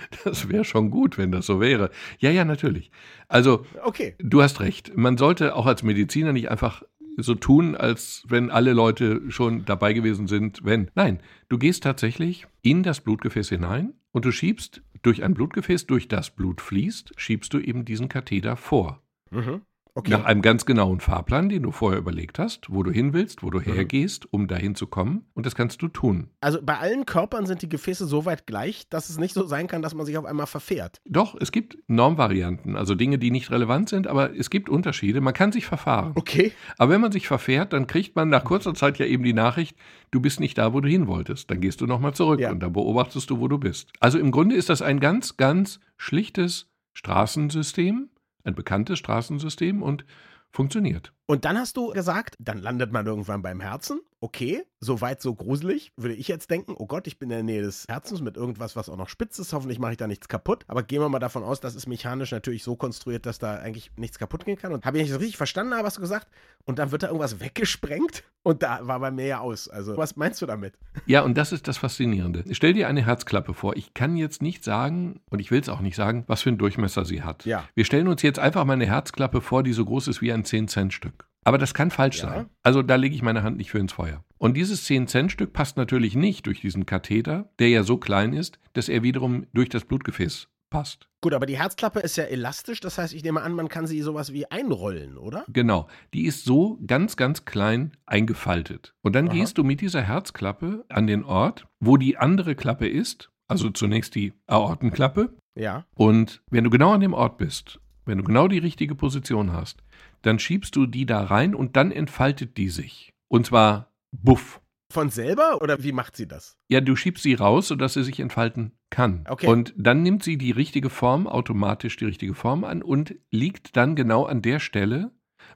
Das 0.24 0.48
wäre 0.48 0.64
schon 0.64 0.90
gut, 0.90 1.18
wenn 1.18 1.32
das 1.32 1.46
so 1.46 1.60
wäre. 1.60 1.90
Ja, 2.18 2.30
ja, 2.30 2.44
natürlich. 2.44 2.90
Also, 3.28 3.64
Okay. 3.84 4.14
du 4.18 4.42
hast 4.42 4.60
recht. 4.60 4.96
Man 4.96 5.16
sollte 5.16 5.54
auch 5.54 5.66
als 5.66 5.82
Mediziner 5.82 6.32
nicht 6.32 6.50
einfach 6.50 6.82
so 7.16 7.34
tun, 7.34 7.74
als 7.74 8.24
wenn 8.28 8.50
alle 8.50 8.72
Leute 8.72 9.22
schon 9.28 9.64
dabei 9.64 9.92
gewesen 9.92 10.28
sind, 10.28 10.60
wenn. 10.64 10.90
Nein, 10.94 11.20
du 11.48 11.58
gehst 11.58 11.82
tatsächlich 11.82 12.46
in 12.62 12.82
das 12.82 13.00
Blutgefäß 13.00 13.48
hinein 13.48 13.94
und 14.12 14.24
du 14.24 14.30
schiebst 14.30 14.82
durch 15.02 15.22
ein 15.24 15.34
Blutgefäß, 15.34 15.86
durch 15.86 16.08
das 16.08 16.30
Blut 16.30 16.60
fließt, 16.60 17.12
schiebst 17.16 17.52
du 17.52 17.58
eben 17.58 17.84
diesen 17.84 18.08
Katheter 18.08 18.56
vor. 18.56 19.02
Mhm. 19.30 19.62
Okay. 19.98 20.12
Nach 20.12 20.24
einem 20.26 20.42
ganz 20.42 20.64
genauen 20.64 21.00
Fahrplan, 21.00 21.48
den 21.48 21.64
du 21.64 21.72
vorher 21.72 21.98
überlegt 21.98 22.38
hast, 22.38 22.70
wo 22.72 22.84
du 22.84 22.92
hin 22.92 23.12
willst, 23.12 23.42
wo 23.42 23.50
du 23.50 23.58
Mhm. 23.58 23.64
hergehst, 23.64 24.32
um 24.32 24.46
dahin 24.46 24.76
zu 24.76 24.86
kommen. 24.86 25.24
Und 25.34 25.44
das 25.44 25.56
kannst 25.56 25.82
du 25.82 25.88
tun. 25.88 26.28
Also 26.40 26.60
bei 26.62 26.78
allen 26.78 27.04
Körpern 27.04 27.46
sind 27.46 27.62
die 27.62 27.68
Gefäße 27.68 28.06
so 28.06 28.24
weit 28.24 28.46
gleich, 28.46 28.88
dass 28.88 29.10
es 29.10 29.18
nicht 29.18 29.34
so 29.34 29.44
sein 29.46 29.66
kann, 29.66 29.82
dass 29.82 29.94
man 29.96 30.06
sich 30.06 30.16
auf 30.16 30.24
einmal 30.24 30.46
verfährt. 30.46 31.00
Doch, 31.04 31.34
es 31.40 31.50
gibt 31.50 31.78
Normvarianten, 31.88 32.76
also 32.76 32.94
Dinge, 32.94 33.18
die 33.18 33.32
nicht 33.32 33.50
relevant 33.50 33.88
sind, 33.88 34.06
aber 34.06 34.36
es 34.36 34.50
gibt 34.50 34.68
Unterschiede. 34.68 35.20
Man 35.20 35.34
kann 35.34 35.50
sich 35.50 35.66
verfahren. 35.66 36.12
Okay. 36.14 36.52
Aber 36.78 36.92
wenn 36.92 37.00
man 37.00 37.10
sich 37.10 37.26
verfährt, 37.26 37.72
dann 37.72 37.88
kriegt 37.88 38.14
man 38.14 38.28
nach 38.28 38.44
kurzer 38.44 38.74
Zeit 38.74 38.98
ja 39.00 39.06
eben 39.06 39.24
die 39.24 39.32
Nachricht, 39.32 39.76
du 40.12 40.20
bist 40.20 40.38
nicht 40.38 40.56
da, 40.58 40.72
wo 40.72 40.80
du 40.80 40.88
hin 40.88 41.08
wolltest. 41.08 41.50
Dann 41.50 41.60
gehst 41.60 41.80
du 41.80 41.86
nochmal 41.86 42.14
zurück 42.14 42.38
Ja. 42.38 42.52
und 42.52 42.60
dann 42.60 42.72
beobachtest 42.72 43.28
du, 43.30 43.40
wo 43.40 43.48
du 43.48 43.58
bist. 43.58 43.90
Also 43.98 44.18
im 44.20 44.30
Grunde 44.30 44.54
ist 44.54 44.68
das 44.68 44.80
ein 44.80 45.00
ganz, 45.00 45.36
ganz 45.36 45.80
schlichtes 45.96 46.68
Straßensystem, 46.92 48.08
ein 48.48 48.54
bekanntes 48.54 48.98
Straßensystem 48.98 49.82
und 49.82 50.04
funktioniert. 50.50 51.12
Und 51.31 51.44
dann 51.44 51.58
hast 51.58 51.77
du 51.77 51.91
gesagt, 51.91 52.37
dann 52.39 52.56
landet 52.56 52.91
man 52.91 53.06
irgendwann 53.06 53.43
beim 53.43 53.61
Herzen. 53.61 54.01
Okay, 54.20 54.65
soweit 54.81 55.20
so 55.20 55.35
gruselig, 55.35 55.93
würde 55.94 56.15
ich 56.15 56.27
jetzt 56.27 56.51
denken. 56.51 56.75
Oh 56.77 56.87
Gott, 56.87 57.06
ich 57.06 57.19
bin 57.19 57.31
in 57.31 57.37
der 57.37 57.43
Nähe 57.43 57.63
des 57.63 57.85
Herzens 57.87 58.23
mit 58.23 58.37
irgendwas, 58.37 58.77
was 58.77 58.89
auch 58.89 58.97
noch 58.97 59.11
spitz 59.11 59.39
ist. 59.39 59.53
Hoffentlich 59.53 59.79
mache 59.79 59.93
ich 59.93 59.99
da 59.99 60.06
nichts 60.06 60.27
kaputt. 60.27 60.65
Aber 60.69 60.82
gehen 60.82 61.03
wir 61.03 61.08
mal 61.11 61.19
davon 61.19 61.44
aus, 61.44 61.61
das 61.61 61.75
ist 61.75 61.87
mechanisch 61.87 62.32
natürlich 62.32 62.65
so 62.65 62.77
konstruiert, 62.77 63.27
dass 63.27 63.39
da 63.39 63.56
eigentlich 63.56 63.93
nichts 63.97 64.19
kaputt 64.19 64.47
gehen 64.47 64.56
kann. 64.56 64.73
Und 64.73 64.87
habe 64.87 64.97
ich 64.97 65.03
nicht 65.03 65.13
so 65.13 65.19
richtig 65.19 65.37
verstanden, 65.37 65.75
aber 65.75 65.87
hast 65.87 65.99
du 65.99 66.01
gesagt? 66.01 66.29
Und 66.65 66.79
dann 66.79 66.93
wird 66.93 67.03
da 67.03 67.08
irgendwas 67.08 67.41
weggesprengt 67.41 68.25
und 68.43 68.63
da 68.63 68.81
war 68.87 68.99
bei 68.99 69.11
mir 69.11 69.27
ja 69.27 69.41
aus. 69.41 69.69
Also, 69.69 69.97
was 69.97 70.17
meinst 70.17 70.41
du 70.41 70.47
damit? 70.47 70.75
Ja, 71.06 71.20
und 71.23 71.37
das 71.37 71.53
ist 71.53 71.69
das 71.69 71.77
Faszinierende. 71.77 72.43
Stell 72.53 72.73
dir 72.73 72.89
eine 72.89 73.05
Herzklappe 73.05 73.53
vor. 73.55 73.77
Ich 73.77 73.94
kann 73.94 74.17
jetzt 74.17 74.43
nicht 74.43 74.65
sagen, 74.65 75.20
und 75.31 75.39
ich 75.39 75.51
will 75.51 75.61
es 75.61 75.69
auch 75.69 75.81
nicht 75.81 75.97
sagen, 75.97 76.25
was 76.27 76.43
für 76.43 76.49
einen 76.49 76.58
Durchmesser 76.58 77.05
sie 77.05 77.23
hat. 77.23 77.44
Ja. 77.44 77.69
Wir 77.75 77.85
stellen 77.85 78.08
uns 78.08 78.23
jetzt 78.23 78.39
einfach 78.39 78.65
mal 78.65 78.73
eine 78.73 78.87
Herzklappe 78.87 79.41
vor, 79.41 79.63
die 79.63 79.73
so 79.73 79.85
groß 79.85 80.08
ist 80.08 80.23
wie 80.23 80.32
ein 80.32 80.44
10-Cent-Stück. 80.44 81.18
Aber 81.48 81.58
das 81.58 81.74
kann 81.74 81.90
falsch 81.90 82.19
Ja. 82.20 82.28
sein. 82.28 82.50
Also 82.62 82.82
da 82.82 82.96
lege 82.96 83.14
ich 83.14 83.22
meine 83.22 83.43
Hand 83.43 83.56
nicht 83.56 83.70
für 83.70 83.78
ins 83.78 83.93
Feuer. 83.93 84.22
Und 84.38 84.56
dieses 84.56 84.86
10-Cent-Stück 84.86 85.52
passt 85.52 85.76
natürlich 85.76 86.14
nicht 86.14 86.46
durch 86.46 86.60
diesen 86.60 86.86
Katheter, 86.86 87.50
der 87.58 87.69
ja 87.70 87.82
so 87.82 87.96
klein 87.96 88.32
ist, 88.32 88.58
dass 88.74 88.88
er 88.88 89.02
wiederum 89.02 89.46
durch 89.52 89.69
das 89.69 89.84
Blutgefäß 89.84 90.48
passt. 90.70 91.08
Gut, 91.22 91.32
aber 91.32 91.46
die 91.46 91.58
Herzklappe 91.58 92.00
ist 92.00 92.17
ja 92.17 92.24
elastisch. 92.24 92.81
Das 92.81 92.98
heißt, 92.98 93.14
ich 93.14 93.24
nehme 93.24 93.40
an, 93.43 93.55
man 93.55 93.69
kann 93.69 93.86
sie 93.86 94.02
sowas 94.02 94.32
wie 94.32 94.48
einrollen, 94.50 95.17
oder? 95.17 95.44
Genau. 95.48 95.88
Die 96.14 96.26
ist 96.26 96.44
so 96.44 96.78
ganz, 96.86 97.17
ganz 97.17 97.44
klein 97.46 97.96
eingefaltet. 98.05 98.94
Und 99.02 99.14
dann 99.17 99.28
Aha. 99.28 99.34
gehst 99.34 99.56
du 99.58 99.64
mit 99.64 99.81
dieser 99.81 100.02
Herzklappe 100.02 100.84
an 100.90 101.06
den 101.06 101.24
Ort, 101.24 101.67
wo 101.81 101.96
die 101.96 102.19
andere 102.19 102.55
Klappe 102.55 102.86
ist. 102.86 103.31
Also 103.48 103.70
zunächst 103.70 104.14
die 104.14 104.34
Aortenklappe. 104.46 105.34
Ja. 105.56 105.86
Und 105.94 106.43
wenn 106.50 106.64
du 106.64 106.70
genau 106.70 106.93
an 106.93 107.00
dem 107.00 107.14
Ort 107.14 107.38
bist, 107.38 107.81
wenn 108.05 108.19
du 108.19 108.24
genau 108.24 108.46
die 108.46 108.58
richtige 108.58 108.94
Position 108.94 109.52
hast, 109.52 109.82
dann 110.22 110.39
schiebst 110.39 110.75
du 110.77 110.87
die 110.87 111.06
da 111.06 111.22
rein 111.25 111.55
und 111.55 111.77
dann 111.77 111.93
entfaltet 111.93 112.56
die 112.56 112.69
sich. 112.69 113.13
Und 113.29 113.46
zwar 113.46 113.93
buff. 114.13 114.60
Von 114.91 115.10
selber 115.10 115.60
oder 115.60 115.82
wie 115.82 115.93
macht 115.93 116.17
sie 116.17 116.27
das? 116.27 116.56
Ja, 116.69 116.81
du 116.81 116.96
schiebst 116.96 117.22
sie 117.22 117.34
raus, 117.34 117.69
sodass 117.69 117.93
sie 117.93 118.05
sich 118.05 118.20
entfalten 118.20 118.72
kann. 118.89 119.25
Okay. 119.29 119.46
Und 119.46 119.75
dann 119.77 120.03
nimmt 120.03 120.22
sie 120.22 120.39
die 120.39 120.51
richtige 120.51 120.89
Form, 120.89 121.27
automatisch 121.27 121.96
die 121.96 122.06
richtige 122.06 122.34
Form 122.34 122.65
an 122.65 122.82
und 122.82 123.15
liegt 123.31 123.77
dann 123.77 123.96
genau 123.96 124.25
an 124.25 124.41
der 124.41 124.60
Stelle, 124.60 125.10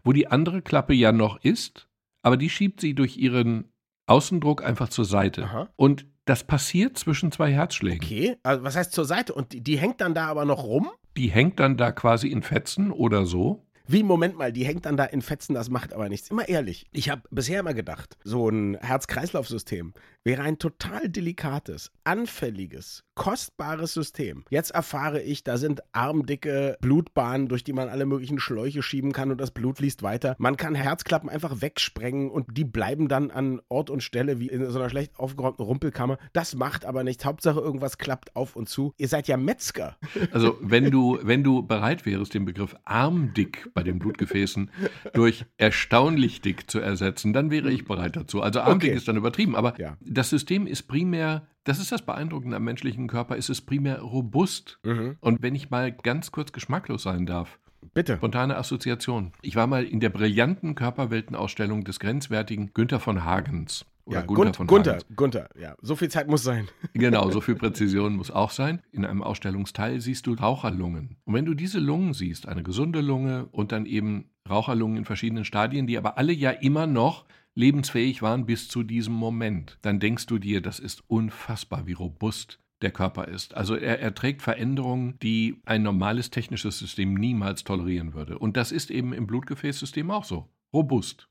wo 0.04 0.12
die 0.12 0.28
andere 0.28 0.60
Klappe 0.60 0.92
ja 0.92 1.12
noch 1.12 1.42
ist, 1.42 1.88
aber 2.22 2.36
die 2.36 2.50
schiebt 2.50 2.80
sie 2.80 2.94
durch 2.94 3.16
ihren 3.16 3.72
Außendruck 4.06 4.62
einfach 4.62 4.88
zur 4.90 5.04
Seite. 5.06 5.44
Aha. 5.44 5.68
Und 5.76 6.06
das 6.24 6.44
passiert 6.44 6.98
zwischen 6.98 7.32
zwei 7.32 7.52
Herzschlägen. 7.52 8.04
Okay, 8.04 8.36
also 8.42 8.62
was 8.62 8.76
heißt 8.76 8.92
zur 8.92 9.04
Seite? 9.04 9.34
Und 9.34 9.52
die, 9.52 9.60
die 9.60 9.78
hängt 9.78 10.00
dann 10.00 10.14
da 10.14 10.26
aber 10.26 10.44
noch 10.44 10.62
rum? 10.62 10.90
Die 11.16 11.30
hängt 11.30 11.58
dann 11.58 11.76
da 11.76 11.90
quasi 11.92 12.28
in 12.28 12.42
Fetzen 12.42 12.90
oder 12.90 13.26
so. 13.26 13.66
Wie, 13.86 14.02
Moment 14.02 14.36
mal, 14.36 14.52
die 14.52 14.64
hängt 14.64 14.86
dann 14.86 14.96
da 14.96 15.04
in 15.04 15.22
Fetzen, 15.22 15.54
das 15.54 15.70
macht 15.70 15.92
aber 15.92 16.08
nichts. 16.08 16.30
Immer 16.30 16.48
ehrlich, 16.48 16.86
ich 16.92 17.10
habe 17.10 17.22
bisher 17.30 17.60
immer 17.60 17.74
gedacht, 17.74 18.16
so 18.24 18.48
ein 18.48 18.76
Herz-Kreislauf-System 18.80 19.92
wäre 20.24 20.42
ein 20.42 20.58
total 20.58 21.08
delikates, 21.08 21.90
anfälliges, 22.04 23.04
kostbares 23.14 23.92
System. 23.92 24.44
Jetzt 24.50 24.70
erfahre 24.70 25.20
ich, 25.20 25.44
da 25.44 25.56
sind 25.56 25.82
armdicke 25.92 26.76
Blutbahnen, 26.80 27.48
durch 27.48 27.64
die 27.64 27.72
man 27.72 27.88
alle 27.88 28.06
möglichen 28.06 28.38
Schläuche 28.38 28.82
schieben 28.82 29.12
kann 29.12 29.30
und 29.30 29.40
das 29.40 29.50
Blut 29.50 29.78
fließt 29.78 30.02
weiter. 30.02 30.36
Man 30.38 30.56
kann 30.56 30.74
Herzklappen 30.74 31.28
einfach 31.28 31.60
wegsprengen 31.60 32.30
und 32.30 32.56
die 32.56 32.64
bleiben 32.64 33.08
dann 33.08 33.30
an 33.30 33.60
Ort 33.68 33.90
und 33.90 34.02
Stelle 34.02 34.38
wie 34.40 34.48
in 34.48 34.68
so 34.70 34.78
einer 34.78 34.90
schlecht 34.90 35.18
aufgeräumten 35.18 35.64
Rumpelkammer. 35.64 36.18
Das 36.32 36.54
macht 36.54 36.84
aber 36.84 37.04
nichts. 37.04 37.24
Hauptsache 37.24 37.60
irgendwas 37.60 37.98
klappt 37.98 38.36
auf 38.36 38.56
und 38.56 38.68
zu. 38.68 38.94
Ihr 38.96 39.08
seid 39.08 39.28
ja 39.28 39.36
Metzger. 39.36 39.96
Also 40.30 40.56
wenn 40.60 40.90
du, 40.90 41.18
wenn 41.22 41.42
du 41.42 41.62
bereit 41.62 42.06
wärst, 42.06 42.34
den 42.34 42.44
Begriff 42.44 42.76
armdick 42.84 43.71
bei 43.74 43.82
den 43.82 43.98
Blutgefäßen 43.98 44.70
durch 45.14 45.44
erstaunlich 45.56 46.40
dick 46.40 46.70
zu 46.70 46.78
ersetzen, 46.80 47.32
dann 47.32 47.50
wäre 47.50 47.70
ich 47.70 47.84
bereit 47.84 48.16
dazu. 48.16 48.42
Also 48.42 48.60
armdick 48.60 48.90
Okay. 48.90 48.96
ist 48.96 49.08
dann 49.08 49.16
übertrieben, 49.16 49.56
aber 49.56 49.78
Ja. 49.80 49.96
das 50.00 50.30
System 50.30 50.66
ist 50.66 50.82
primär, 50.84 51.46
das 51.64 51.78
ist 51.78 51.92
das 51.92 52.02
Beeindruckende 52.02 52.56
am 52.56 52.64
menschlichen 52.64 53.06
Körper, 53.08 53.36
ist 53.36 53.48
es 53.50 53.60
primär 53.60 54.00
robust. 54.00 54.78
Mhm. 54.84 55.16
Und 55.20 55.42
wenn 55.42 55.54
ich 55.54 55.70
mal 55.70 55.92
ganz 55.92 56.32
kurz 56.32 56.52
geschmacklos 56.52 57.02
sein 57.04 57.26
darf, 57.26 57.58
Bitte. 57.94 58.16
spontane 58.16 58.56
Assoziation. 58.56 59.32
Ich 59.42 59.56
war 59.56 59.66
mal 59.66 59.84
in 59.84 60.00
der 60.00 60.10
brillanten 60.10 60.74
Körperweltenausstellung 60.74 61.84
des 61.84 62.00
grenzwertigen 62.00 62.72
Günther 62.74 63.00
von 63.00 63.24
Hagens. 63.24 63.84
Oder 64.04 64.20
Ja, 64.20 64.26
Gunther 64.26 64.44
Gunther, 64.44 64.54
von 64.54 64.66
Gunther, 64.66 64.92
Hagens. 64.92 65.16
Gunther, 65.16 65.48
ja. 65.58 65.74
So 65.80 65.94
viel 65.96 66.08
Zeit 66.08 66.28
muss 66.28 66.42
sein. 66.42 66.68
Genau, 66.94 67.30
so 67.30 67.40
viel 67.40 67.54
Präzision 67.54 68.16
muss 68.16 68.30
auch 68.30 68.50
sein. 68.50 68.80
In 68.90 69.04
einem 69.04 69.22
Ausstellungsteil 69.22 70.00
siehst 70.00 70.26
du 70.26 70.34
Raucherlungen. 70.34 71.16
Und 71.24 71.34
wenn 71.34 71.44
du 71.44 71.54
diese 71.54 71.78
Lungen 71.78 72.14
siehst, 72.14 72.48
eine 72.48 72.62
gesunde 72.62 73.00
Lunge 73.00 73.46
und 73.52 73.72
dann 73.72 73.86
eben 73.86 74.30
Raucherlungen 74.48 74.98
in 74.98 75.04
verschiedenen 75.04 75.44
Stadien, 75.44 75.86
die 75.86 75.98
aber 75.98 76.18
alle 76.18 76.32
ja 76.32 76.50
immer 76.50 76.86
noch 76.86 77.26
lebensfähig 77.54 78.22
waren 78.22 78.46
bis 78.46 78.68
zu 78.68 78.82
diesem 78.82 79.14
Moment, 79.14 79.78
dann 79.82 80.00
denkst 80.00 80.26
du 80.26 80.38
dir, 80.38 80.60
das 80.60 80.78
ist 80.78 81.02
unfassbar, 81.08 81.86
wie 81.86 81.92
robust 81.92 82.58
der 82.82 82.90
Körper 82.90 83.28
ist. 83.28 83.54
Also 83.54 83.74
er 83.74 84.00
erträgt 84.00 84.42
Veränderungen, 84.42 85.18
die 85.20 85.60
ein 85.64 85.82
normales 85.82 86.30
technisches 86.30 86.78
System 86.78 87.14
niemals 87.14 87.64
tolerieren 87.64 88.14
würde. 88.14 88.38
Und 88.38 88.56
das 88.56 88.72
ist 88.72 88.90
eben 88.90 89.12
im 89.12 89.26
Blutgefäßsystem 89.26 90.10
auch 90.10 90.24
so. 90.24 90.48
Robust. 90.72 91.28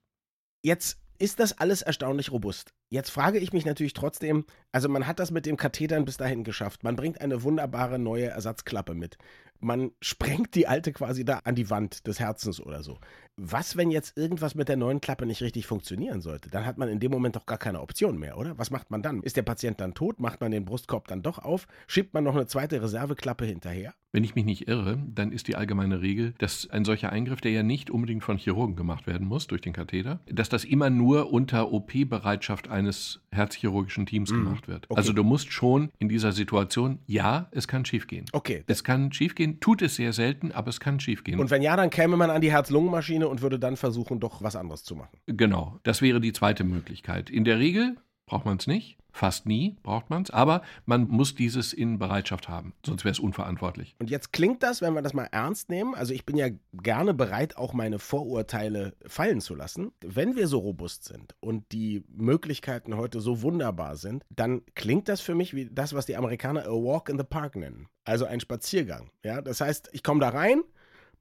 Jetzt 0.63 1.00
ist 1.22 1.39
das 1.39 1.53
alles 1.53 1.84
erstaunlich 1.84 2.31
robust. 2.31 2.74
Jetzt 2.89 3.12
frage 3.12 3.38
ich 3.38 3.53
mich 3.53 3.63
natürlich 3.65 3.93
trotzdem, 3.93 4.43
also 4.72 4.89
man 4.89 5.05
hat 5.05 5.20
das 5.20 5.31
mit 5.31 5.46
dem 5.46 5.55
Kathetern 5.55 6.03
bis 6.03 6.17
dahin 6.17 6.43
geschafft. 6.43 6.84
Man 6.84 6.96
bringt 6.96 7.22
eine 7.22 7.43
wunderbare 7.43 8.00
neue 8.00 8.25
Ersatzklappe 8.25 8.96
mit. 8.96 9.17
Man 9.60 9.91
sprengt 10.01 10.55
die 10.55 10.67
alte 10.67 10.91
quasi 10.91 11.24
da 11.24 11.39
an 11.43 11.53
die 11.53 11.70
Wand 11.70 12.08
des 12.08 12.20
Herzens 12.20 12.60
oder 12.60 12.81
so. 12.81 13.00
Was, 13.44 13.76
wenn 13.76 13.90
jetzt 13.90 14.16
irgendwas 14.20 14.54
mit 14.54 14.70
der 14.70 14.78
neuen 14.78 15.02
Klappe 15.02 15.26
nicht 15.26 15.42
richtig 15.42 15.66
funktionieren 15.66 16.22
sollte? 16.22 16.52
Dann 16.52 16.64
hat 16.64 16.78
man 16.78 16.90
in 16.90 17.00
dem 17.00 17.10
Moment 17.12 17.36
doch 17.36 17.48
gar 17.48 17.58
keine 17.58 17.82
Option 17.82 18.20
mehr, 18.20 18.38
oder? 18.38 18.56
Was 18.60 18.70
macht 18.70 18.92
man 18.92 19.02
dann? 19.02 19.24
Ist 19.24 19.36
der 19.36 19.42
Patient 19.42 19.82
dann 19.82 19.96
tot? 19.96 20.20
Macht 20.20 20.42
man 20.42 20.52
den 20.52 20.64
Brustkorb 20.64 21.08
dann 21.08 21.24
doch 21.24 21.40
auf? 21.40 21.68
Schiebt 21.88 22.14
man 22.14 22.24
noch 22.24 22.36
eine 22.36 22.46
zweite 22.46 22.80
Reserveklappe 22.84 23.46
hinterher? 23.46 23.96
Wenn 24.14 24.24
ich 24.26 24.36
mich 24.36 24.44
nicht 24.46 24.68
irre, 24.68 25.00
dann 25.08 25.32
ist 25.32 25.48
die 25.48 25.56
allgemeine 25.56 26.02
Regel, 26.02 26.34
dass 26.38 26.70
ein 26.70 26.84
solcher 26.86 27.12
Eingriff, 27.14 27.40
der 27.42 27.52
ja 27.52 27.64
nicht 27.64 27.90
unbedingt 27.90 28.24
von 28.24 28.38
Chirurgen 28.38 28.76
gemacht 28.76 29.08
werden 29.08 29.26
muss 29.26 29.48
durch 29.48 29.62
den 29.62 29.72
Katheter, 29.74 30.20
dass 30.30 30.50
das 30.50 30.66
immer 30.66 30.90
nur 30.90 31.32
unter 31.32 31.72
OP-Bereitschaft 31.72 32.68
eines 32.70 33.22
herzchirurgischen 33.32 34.06
Teams 34.06 34.30
Mhm. 34.32 34.44
gemacht 34.44 34.68
wird. 34.68 34.86
Okay. 34.90 34.98
Also 35.00 35.14
du 35.14 35.24
musst 35.24 35.52
schon 35.54 35.92
in 35.98 36.10
dieser 36.10 36.34
Situation, 36.34 37.00
ja, 37.08 37.48
es 37.52 37.68
kann 37.70 37.86
schiefgehen. 37.86 38.26
Okay. 38.34 38.66
Es 38.68 38.84
kann 38.84 39.14
schiefgehen, 39.14 39.62
tut 39.62 39.82
es 39.82 39.96
sehr 39.96 40.12
selten, 40.14 40.52
aber 40.52 40.68
es 40.68 40.82
kann 40.82 41.00
schiefgehen. 41.00 41.40
Und 41.40 41.50
wenn 41.50 41.62
ja, 41.62 41.78
dann 41.78 41.90
käme 41.90 42.18
man 42.18 42.30
an 42.30 42.42
die 42.42 42.52
Herz-Lungen-Maschine 42.52 43.30
und 43.32 43.42
würde 43.42 43.58
dann 43.58 43.78
versuchen, 43.78 44.20
doch 44.20 44.44
was 44.44 44.56
anderes 44.56 44.84
zu 44.84 44.96
machen. 44.96 45.18
Genau, 45.26 45.80
das 45.84 46.02
wäre 46.02 46.22
die 46.22 46.34
zweite 46.34 46.64
Möglichkeit. 46.64 47.30
In 47.30 47.46
der 47.46 47.58
Regel 47.58 47.96
braucht 48.28 48.46
man 48.46 48.58
es 48.58 48.68
nicht, 48.68 48.98
fast 49.12 49.46
nie 49.46 49.78
braucht 49.84 50.10
man 50.10 50.24
es, 50.24 50.30
aber 50.30 50.62
man 50.86 51.08
muss 51.08 51.36
dieses 51.36 51.74
in 51.74 52.00
Bereitschaft 52.00 52.48
haben, 52.48 52.74
sonst 52.86 53.04
wäre 53.04 53.12
es 53.12 53.20
unverantwortlich. 53.20 53.96
Und 54.00 54.10
jetzt 54.10 54.32
klingt 54.32 54.64
das, 54.64 54.82
wenn 54.82 54.94
wir 54.94 55.02
das 55.02 55.14
mal 55.14 55.28
ernst 55.32 55.70
nehmen, 55.70 55.96
also 55.96 56.14
ich 56.14 56.26
bin 56.26 56.38
ja 56.38 56.48
gerne 56.74 57.14
bereit, 57.14 57.58
auch 57.58 57.74
meine 57.74 58.00
Vorurteile 58.00 58.94
fallen 59.06 59.42
zu 59.42 59.56
lassen. 59.56 59.92
Wenn 60.02 60.36
wir 60.36 60.48
so 60.48 60.60
robust 60.60 61.06
sind 61.06 61.36
und 61.40 61.72
die 61.72 62.04
Möglichkeiten 62.08 62.96
heute 62.96 63.20
so 63.20 63.42
wunderbar 63.42 63.98
sind, 63.98 64.24
dann 64.30 64.62
klingt 64.76 65.10
das 65.10 65.20
für 65.20 65.36
mich 65.36 65.54
wie 65.54 65.70
das, 65.70 65.94
was 65.94 66.06
die 66.06 66.16
Amerikaner 66.16 66.66
a 66.66 66.72
walk 66.72 67.10
in 67.10 67.18
the 67.18 67.26
park 67.26 67.56
nennen. 67.56 67.88
Also 68.06 68.26
ein 68.26 68.40
Spaziergang. 68.40 69.10
Ja, 69.24 69.42
das 69.42 69.62
heißt, 69.62 69.90
ich 69.92 70.04
komme 70.04 70.22
da 70.22 70.30
rein, 70.30 70.64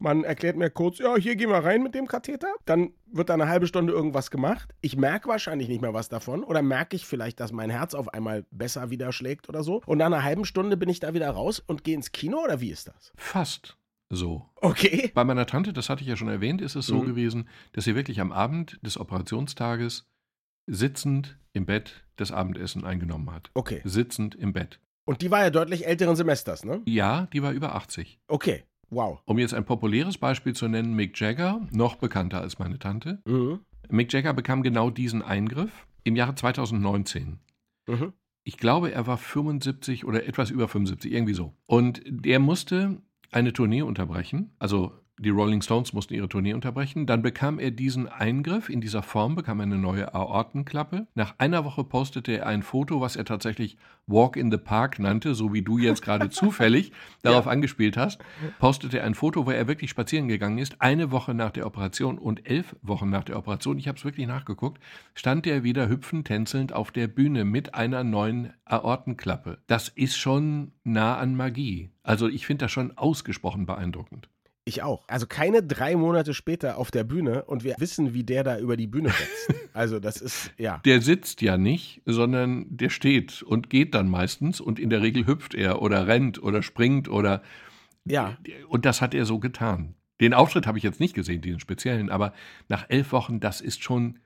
man 0.00 0.24
erklärt 0.24 0.56
mir 0.56 0.70
kurz, 0.70 0.98
ja, 0.98 1.16
hier 1.16 1.36
gehen 1.36 1.50
wir 1.50 1.58
rein 1.58 1.82
mit 1.82 1.94
dem 1.94 2.06
Katheter. 2.06 2.48
Dann 2.64 2.92
wird 3.12 3.28
da 3.28 3.34
eine 3.34 3.48
halbe 3.48 3.66
Stunde 3.66 3.92
irgendwas 3.92 4.30
gemacht. 4.30 4.74
Ich 4.80 4.96
merke 4.96 5.28
wahrscheinlich 5.28 5.68
nicht 5.68 5.80
mehr 5.82 5.94
was 5.94 6.08
davon. 6.08 6.42
Oder 6.42 6.62
merke 6.62 6.96
ich 6.96 7.06
vielleicht, 7.06 7.38
dass 7.40 7.52
mein 7.52 7.70
Herz 7.70 7.94
auf 7.94 8.12
einmal 8.14 8.44
besser 8.50 8.90
wieder 8.90 9.12
schlägt 9.12 9.48
oder 9.48 9.62
so. 9.62 9.82
Und 9.86 9.98
nach 9.98 10.06
einer 10.06 10.22
halben 10.24 10.44
Stunde 10.44 10.76
bin 10.76 10.88
ich 10.88 11.00
da 11.00 11.14
wieder 11.14 11.30
raus 11.30 11.60
und 11.64 11.84
gehe 11.84 11.94
ins 11.94 12.12
Kino 12.12 12.38
oder 12.42 12.60
wie 12.60 12.70
ist 12.70 12.88
das? 12.88 13.12
Fast 13.16 13.76
so. 14.08 14.48
Okay. 14.56 15.12
Bei 15.14 15.22
meiner 15.24 15.46
Tante, 15.46 15.72
das 15.72 15.88
hatte 15.88 16.02
ich 16.02 16.08
ja 16.08 16.16
schon 16.16 16.28
erwähnt, 16.28 16.60
ist 16.60 16.74
es 16.74 16.86
so 16.86 16.96
Mhm. 17.02 17.06
gewesen, 17.06 17.48
dass 17.72 17.84
sie 17.84 17.94
wirklich 17.94 18.20
am 18.20 18.32
Abend 18.32 18.78
des 18.84 18.98
Operationstages 18.98 20.06
sitzend 20.66 21.38
im 21.52 21.66
Bett 21.66 22.04
das 22.16 22.32
Abendessen 22.32 22.84
eingenommen 22.84 23.30
hat. 23.32 23.50
Okay. 23.54 23.80
Sitzend 23.84 24.34
im 24.34 24.52
Bett. 24.52 24.80
Und 25.04 25.22
die 25.22 25.30
war 25.30 25.42
ja 25.42 25.50
deutlich 25.50 25.86
älteren 25.86 26.14
Semesters, 26.16 26.64
ne? 26.64 26.82
Ja, 26.86 27.26
die 27.32 27.42
war 27.42 27.52
über 27.52 27.74
80. 27.74 28.20
Okay. 28.28 28.64
Wow. 28.90 29.20
Um 29.24 29.38
jetzt 29.38 29.54
ein 29.54 29.64
populäres 29.64 30.18
Beispiel 30.18 30.54
zu 30.54 30.68
nennen, 30.68 30.94
Mick 30.94 31.18
Jagger, 31.18 31.60
noch 31.70 31.96
bekannter 31.96 32.40
als 32.40 32.58
meine 32.58 32.78
Tante. 32.78 33.22
Mhm. 33.24 33.60
Mick 33.88 34.12
Jagger 34.12 34.32
bekam 34.34 34.62
genau 34.62 34.90
diesen 34.90 35.22
Eingriff 35.22 35.86
im 36.04 36.16
Jahre 36.16 36.34
2019. 36.34 37.38
Mhm. 37.86 38.12
Ich 38.42 38.56
glaube, 38.56 38.92
er 38.92 39.06
war 39.06 39.16
75 39.16 40.04
oder 40.04 40.26
etwas 40.26 40.50
über 40.50 40.66
75, 40.66 41.12
irgendwie 41.12 41.34
so. 41.34 41.54
Und 41.66 42.02
der 42.06 42.40
musste 42.40 43.00
eine 43.30 43.52
Tournee 43.52 43.82
unterbrechen. 43.82 44.54
Also 44.58 44.92
die 45.22 45.28
Rolling 45.28 45.60
Stones 45.60 45.92
mussten 45.92 46.14
ihre 46.14 46.30
Tournee 46.30 46.54
unterbrechen. 46.54 47.04
Dann 47.04 47.20
bekam 47.20 47.58
er 47.58 47.70
diesen 47.70 48.08
Eingriff 48.08 48.70
in 48.70 48.80
dieser 48.80 49.02
Form, 49.02 49.34
bekam 49.34 49.60
er 49.60 49.64
eine 49.64 49.76
neue 49.76 50.14
Aortenklappe. 50.14 51.08
Nach 51.14 51.34
einer 51.36 51.66
Woche 51.66 51.84
postete 51.84 52.38
er 52.38 52.46
ein 52.46 52.62
Foto, 52.62 53.02
was 53.02 53.16
er 53.16 53.26
tatsächlich 53.26 53.76
Walk 54.06 54.36
in 54.36 54.50
the 54.50 54.56
Park 54.56 54.98
nannte, 54.98 55.34
so 55.34 55.52
wie 55.52 55.60
du 55.60 55.76
jetzt 55.76 56.00
gerade 56.00 56.30
zufällig 56.30 56.92
darauf 57.20 57.46
angespielt 57.46 57.98
hast. 57.98 58.22
Postete 58.58 59.00
er 59.00 59.04
ein 59.04 59.14
Foto, 59.14 59.44
wo 59.44 59.50
er 59.50 59.68
wirklich 59.68 59.90
spazieren 59.90 60.26
gegangen 60.26 60.56
ist. 60.56 60.80
Eine 60.80 61.10
Woche 61.10 61.34
nach 61.34 61.50
der 61.50 61.66
Operation 61.66 62.16
und 62.16 62.48
elf 62.48 62.74
Wochen 62.80 63.10
nach 63.10 63.24
der 63.24 63.36
Operation, 63.36 63.78
ich 63.78 63.88
habe 63.88 63.98
es 63.98 64.04
wirklich 64.06 64.26
nachgeguckt, 64.26 64.82
stand 65.14 65.46
er 65.46 65.62
wieder 65.62 65.90
hüpfend, 65.90 66.28
tänzelnd 66.28 66.72
auf 66.72 66.92
der 66.92 67.08
Bühne 67.08 67.44
mit 67.44 67.74
einer 67.74 68.04
neuen 68.04 68.54
Aortenklappe. 68.64 69.58
Das 69.66 69.88
ist 69.88 70.16
schon 70.16 70.72
nah 70.82 71.18
an 71.18 71.36
Magie. 71.36 71.90
Also 72.02 72.26
ich 72.26 72.46
finde 72.46 72.64
das 72.64 72.72
schon 72.72 72.96
ausgesprochen 72.96 73.66
beeindruckend. 73.66 74.30
Ich 74.64 74.82
auch. 74.82 75.04
Also 75.08 75.26
keine 75.26 75.62
drei 75.62 75.96
Monate 75.96 76.34
später 76.34 76.76
auf 76.76 76.90
der 76.90 77.04
Bühne 77.04 77.44
und 77.44 77.64
wir 77.64 77.74
wissen, 77.78 78.12
wie 78.14 78.24
der 78.24 78.44
da 78.44 78.58
über 78.58 78.76
die 78.76 78.86
Bühne 78.86 79.08
wächst. 79.08 79.54
Also 79.72 80.00
das 80.00 80.20
ist, 80.20 80.52
ja. 80.58 80.78
Der 80.84 81.00
sitzt 81.00 81.42
ja 81.42 81.56
nicht, 81.56 82.02
sondern 82.04 82.66
der 82.76 82.90
steht 82.90 83.40
und 83.42 83.70
geht 83.70 83.94
dann 83.94 84.08
meistens 84.10 84.60
und 84.60 84.80
in 84.80 84.90
der 84.90 85.00
Regel 85.00 85.28
hüpft 85.28 85.54
er 85.54 85.80
oder 85.80 86.08
rennt 86.08 86.42
oder 86.42 86.62
springt 86.64 87.08
oder 87.08 87.42
Ja. 88.04 88.36
und 88.68 88.84
das 88.84 89.00
hat 89.00 89.14
er 89.14 89.24
so 89.26 89.38
getan. 89.38 89.94
Den 90.20 90.34
Auftritt 90.34 90.66
habe 90.66 90.76
ich 90.76 90.82
jetzt 90.82 90.98
nicht 90.98 91.14
gesehen, 91.14 91.40
den 91.40 91.60
speziellen, 91.60 92.10
aber 92.10 92.32
nach 92.68 92.86
elf 92.88 93.12
Wochen, 93.12 93.38
das 93.38 93.60
ist 93.60 93.82
schon, 93.84 94.18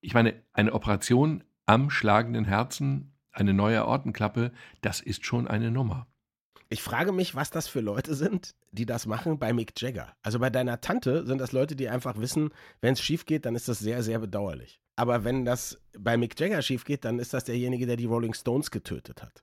ich 0.00 0.14
meine, 0.14 0.42
eine 0.54 0.72
Operation 0.72 1.44
am 1.66 1.90
schlagenden 1.90 2.46
Herzen, 2.46 3.12
eine 3.30 3.52
neue 3.52 3.82
Aortenklappe, 3.82 4.52
das 4.80 5.00
ist 5.02 5.26
schon 5.26 5.46
eine 5.46 5.70
Nummer. 5.70 6.06
Ich 6.70 6.82
frage 6.82 7.12
mich, 7.12 7.34
was 7.34 7.50
das 7.50 7.66
für 7.66 7.80
Leute 7.80 8.14
sind, 8.14 8.54
die 8.72 8.84
das 8.84 9.06
machen 9.06 9.38
bei 9.38 9.54
Mick 9.54 9.80
Jagger. 9.80 10.12
Also 10.22 10.38
bei 10.38 10.50
deiner 10.50 10.82
Tante 10.82 11.24
sind 11.24 11.38
das 11.38 11.52
Leute, 11.52 11.76
die 11.76 11.88
einfach 11.88 12.18
wissen, 12.18 12.50
wenn 12.82 12.92
es 12.92 13.00
schief 13.00 13.24
geht, 13.24 13.46
dann 13.46 13.54
ist 13.54 13.68
das 13.68 13.78
sehr, 13.78 14.02
sehr 14.02 14.18
bedauerlich. 14.18 14.78
Aber 14.94 15.24
wenn 15.24 15.46
das 15.46 15.80
bei 15.98 16.18
Mick 16.18 16.38
Jagger 16.38 16.60
schief 16.60 16.84
geht, 16.84 17.06
dann 17.06 17.18
ist 17.18 17.32
das 17.32 17.44
derjenige, 17.44 17.86
der 17.86 17.96
die 17.96 18.04
Rolling 18.04 18.34
Stones 18.34 18.70
getötet 18.70 19.22
hat. 19.22 19.42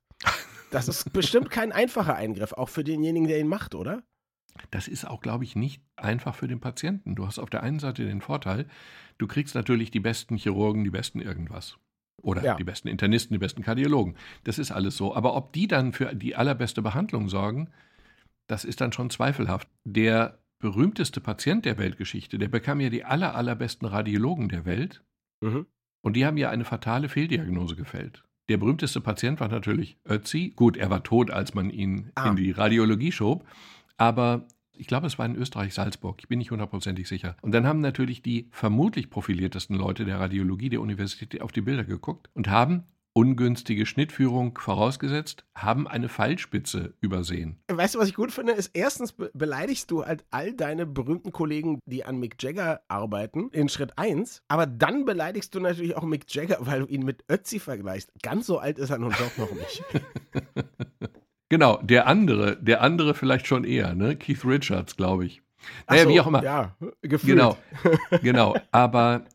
Das 0.69 0.87
ist 0.87 1.13
bestimmt 1.13 1.49
kein 1.49 1.71
einfacher 1.71 2.15
Eingriff, 2.15 2.53
auch 2.53 2.69
für 2.69 2.83
denjenigen, 2.83 3.27
der 3.27 3.39
ihn 3.39 3.47
macht, 3.47 3.73
oder? 3.73 4.03
Das 4.69 4.87
ist 4.87 5.05
auch, 5.05 5.19
glaube 5.19 5.45
ich, 5.45 5.55
nicht 5.55 5.81
einfach 5.95 6.35
für 6.35 6.47
den 6.47 6.59
Patienten. 6.59 7.15
Du 7.15 7.25
hast 7.25 7.39
auf 7.39 7.49
der 7.49 7.63
einen 7.63 7.79
Seite 7.79 8.05
den 8.05 8.21
Vorteil, 8.21 8.67
du 9.17 9.25
kriegst 9.25 9.55
natürlich 9.55 9.89
die 9.89 9.99
besten 9.99 10.37
Chirurgen, 10.37 10.83
die 10.83 10.91
besten 10.91 11.21
irgendwas. 11.21 11.77
Oder 12.21 12.43
Ja. 12.43 12.55
die 12.55 12.63
besten 12.63 12.87
Internisten, 12.87 13.33
die 13.33 13.39
besten 13.39 13.61
Kardiologen. 13.63 14.15
Das 14.43 14.57
ist 14.59 14.71
alles 14.71 14.97
so. 14.97 15.15
Aber 15.15 15.35
ob 15.35 15.53
die 15.53 15.67
dann 15.67 15.93
für 15.93 16.15
die 16.15 16.35
allerbeste 16.35 16.81
Behandlung 16.81 17.29
sorgen, 17.29 17.69
das 18.47 18.65
ist 18.65 18.81
dann 18.81 18.91
schon 18.91 19.09
zweifelhaft. 19.09 19.67
Der 19.83 20.39
berühmteste 20.59 21.21
Patient 21.21 21.65
der 21.65 21.77
Weltgeschichte, 21.77 22.37
der 22.37 22.47
bekam 22.47 22.79
ja 22.79 22.89
die 22.89 23.03
aller, 23.03 23.35
allerbesten 23.35 23.87
Radiologen 23.87 24.49
der 24.49 24.65
Welt. 24.65 25.03
Mhm. 25.41 25.65
Und 26.01 26.13
die 26.15 26.25
haben 26.25 26.37
ja 26.37 26.49
eine 26.49 26.65
fatale 26.65 27.09
Fehldiagnose 27.09 27.75
gefällt. 27.75 28.23
Der 28.49 28.57
berühmteste 28.57 29.01
Patient 29.01 29.39
war 29.39 29.47
natürlich 29.47 29.97
Ötzi. 30.07 30.53
Gut, 30.55 30.77
er 30.77 30.89
war 30.91 31.03
tot, 31.03 31.31
als 31.31 31.53
man 31.55 31.69
ihn 31.71 32.11
Ah. 32.15 32.29
in 32.29 32.35
die 32.35 32.51
Radiologie 32.51 33.11
schob. 33.11 33.45
Aber 33.97 34.47
ich 34.77 34.87
glaube, 34.87 35.07
es 35.07 35.17
war 35.17 35.25
in 35.25 35.35
Österreich-Salzburg. 35.35 36.17
Ich 36.19 36.27
bin 36.27 36.39
nicht 36.39 36.51
hundertprozentig 36.51 37.07
sicher. 37.07 37.35
Und 37.41 37.51
dann 37.51 37.65
haben 37.65 37.81
natürlich 37.81 38.21
die 38.21 38.47
vermutlich 38.51 39.09
profiliertesten 39.09 39.75
Leute 39.75 40.05
der 40.05 40.19
Radiologie 40.19 40.69
der 40.69 40.81
Universität 40.81 41.41
auf 41.41 41.51
die 41.51 41.61
Bilder 41.61 41.83
geguckt 41.83 42.29
und 42.33 42.47
haben 42.47 42.85
ungünstige 43.15 43.85
Schnittführung 43.85 44.57
vorausgesetzt, 44.57 45.45
haben 45.55 45.87
eine 45.87 46.09
Pfeilspitze 46.09 46.95
übersehen. 46.99 47.57
Weißt 47.71 47.95
du, 47.95 47.99
was 47.99 48.09
ich 48.09 48.13
gut 48.13 48.31
finde? 48.31 48.51
Ist 48.51 48.71
erstens 48.73 49.13
be 49.13 49.31
beleidigst 49.33 49.89
du 49.89 50.05
halt 50.05 50.25
all 50.31 50.53
deine 50.53 50.85
berühmten 50.85 51.31
Kollegen, 51.31 51.79
die 51.85 52.03
an 52.03 52.19
Mick 52.19 52.43
Jagger 52.43 52.81
arbeiten, 52.89 53.49
in 53.51 53.69
Schritt 53.69 53.97
1. 53.97 54.43
Aber 54.49 54.65
dann 54.65 55.05
beleidigst 55.05 55.55
du 55.55 55.61
natürlich 55.61 55.95
auch 55.95 56.03
Mick 56.03 56.25
Jagger, 56.27 56.57
weil 56.59 56.81
du 56.81 56.87
ihn 56.87 57.05
mit 57.05 57.23
Ötzi 57.31 57.59
vergleichst. 57.59 58.11
Ganz 58.21 58.47
so 58.47 58.59
alt 58.59 58.77
ist 58.77 58.89
er 58.89 58.97
nun 58.97 59.11
doch 59.11 59.37
noch 59.37 59.51
nicht. 59.53 59.83
Genau, 61.49 61.79
der 61.83 62.07
andere, 62.07 62.57
der 62.61 62.81
andere 62.81 63.13
vielleicht 63.13 63.47
schon 63.47 63.63
eher, 63.63 63.93
ne? 63.95 64.15
Keith 64.15 64.43
Richards, 64.45 64.95
glaube 64.95 65.25
ich. 65.25 65.41
Naja, 65.89 66.03
so, 66.03 66.09
wie 66.09 66.19
auch 66.19 66.27
immer. 66.27 66.43
Ja, 66.43 66.75
gefühlt. 67.01 67.37
Genau, 67.37 67.57
genau. 68.21 68.55
Aber, 68.71 69.25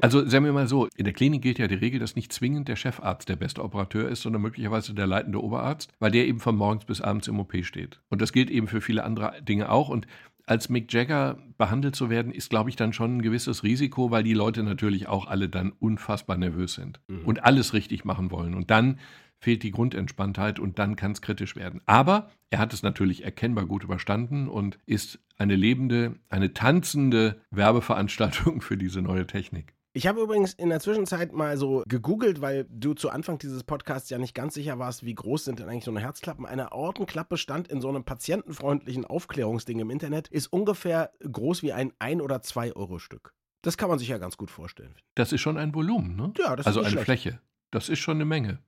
also 0.00 0.26
sagen 0.26 0.44
wir 0.44 0.52
mal 0.52 0.66
so, 0.68 0.88
in 0.96 1.04
der 1.04 1.12
Klinik 1.14 1.42
gilt 1.42 1.58
ja 1.58 1.66
die 1.68 1.74
Regel, 1.74 1.98
dass 2.00 2.16
nicht 2.16 2.32
zwingend 2.32 2.68
der 2.68 2.76
Chefarzt 2.76 3.28
der 3.28 3.36
beste 3.36 3.62
Operateur 3.62 4.08
ist, 4.08 4.22
sondern 4.22 4.42
möglicherweise 4.42 4.94
der 4.94 5.06
leitende 5.06 5.42
Oberarzt, 5.42 5.92
weil 5.98 6.10
der 6.10 6.26
eben 6.26 6.40
von 6.40 6.56
morgens 6.56 6.84
bis 6.84 7.00
abends 7.00 7.28
im 7.28 7.38
OP 7.40 7.54
steht. 7.64 8.00
Und 8.08 8.20
das 8.22 8.32
gilt 8.32 8.50
eben 8.50 8.66
für 8.68 8.80
viele 8.80 9.04
andere 9.04 9.40
Dinge 9.42 9.70
auch. 9.70 9.88
Und 9.88 10.06
als 10.46 10.70
Mick 10.70 10.90
Jagger 10.92 11.38
behandelt 11.58 11.94
zu 11.96 12.08
werden, 12.08 12.32
ist, 12.32 12.48
glaube 12.48 12.70
ich, 12.70 12.76
dann 12.76 12.94
schon 12.94 13.18
ein 13.18 13.22
gewisses 13.22 13.62
Risiko, 13.62 14.10
weil 14.10 14.22
die 14.22 14.32
Leute 14.34 14.62
natürlich 14.62 15.06
auch 15.06 15.26
alle 15.26 15.48
dann 15.50 15.72
unfassbar 15.78 16.38
nervös 16.38 16.74
sind 16.74 17.00
Mhm. 17.08 17.24
und 17.26 17.44
alles 17.44 17.74
richtig 17.74 18.06
machen 18.06 18.30
wollen. 18.30 18.54
Und 18.54 18.70
dann 18.70 18.98
fehlt 19.40 19.62
die 19.62 19.70
Grundentspanntheit 19.70 20.58
und 20.58 20.78
dann 20.78 20.96
kann 20.96 21.12
es 21.12 21.22
kritisch 21.22 21.56
werden. 21.56 21.80
Aber 21.86 22.30
er 22.50 22.58
hat 22.58 22.72
es 22.72 22.82
natürlich 22.82 23.24
erkennbar 23.24 23.66
gut 23.66 23.84
überstanden 23.84 24.48
und 24.48 24.78
ist 24.86 25.20
eine 25.36 25.56
lebende, 25.56 26.16
eine 26.28 26.54
tanzende 26.54 27.40
Werbeveranstaltung 27.50 28.60
für 28.60 28.76
diese 28.76 29.02
neue 29.02 29.26
Technik. 29.26 29.74
Ich 29.94 30.06
habe 30.06 30.20
übrigens 30.20 30.52
in 30.52 30.68
der 30.68 30.80
Zwischenzeit 30.80 31.32
mal 31.32 31.56
so 31.56 31.82
gegoogelt, 31.88 32.40
weil 32.40 32.66
du 32.70 32.94
zu 32.94 33.10
Anfang 33.10 33.38
dieses 33.38 33.64
Podcasts 33.64 34.10
ja 34.10 34.18
nicht 34.18 34.34
ganz 34.34 34.54
sicher 34.54 34.78
warst, 34.78 35.04
wie 35.04 35.14
groß 35.14 35.44
sind 35.44 35.58
denn 35.58 35.68
eigentlich 35.68 35.84
so 35.84 35.90
eine 35.90 36.00
Herzklappen. 36.00 36.46
Eine 36.46 36.72
Aortenklappe 36.72 37.36
stand 37.36 37.68
in 37.68 37.80
so 37.80 37.88
einem 37.88 38.04
patientenfreundlichen 38.04 39.04
Aufklärungsding 39.04 39.80
im 39.80 39.90
Internet, 39.90 40.28
ist 40.28 40.52
ungefähr 40.52 41.10
groß 41.20 41.62
wie 41.62 41.72
ein 41.72 41.92
1 41.98 42.22
oder 42.22 42.42
2 42.42 42.76
Euro 42.76 42.98
Stück. 42.98 43.34
Das 43.62 43.76
kann 43.76 43.88
man 43.88 43.98
sich 43.98 44.08
ja 44.08 44.18
ganz 44.18 44.36
gut 44.36 44.50
vorstellen. 44.50 44.94
Das 45.14 45.32
ist 45.32 45.40
schon 45.40 45.56
ein 45.56 45.74
Volumen, 45.74 46.14
ne? 46.14 46.32
Ja, 46.38 46.54
das 46.54 46.66
also 46.66 46.80
ist 46.80 46.86
eine 46.86 46.92
schlecht. 46.92 47.22
Fläche. 47.22 47.40
Das 47.70 47.88
ist 47.88 47.98
schon 47.98 48.18
eine 48.18 48.24
Menge. 48.24 48.60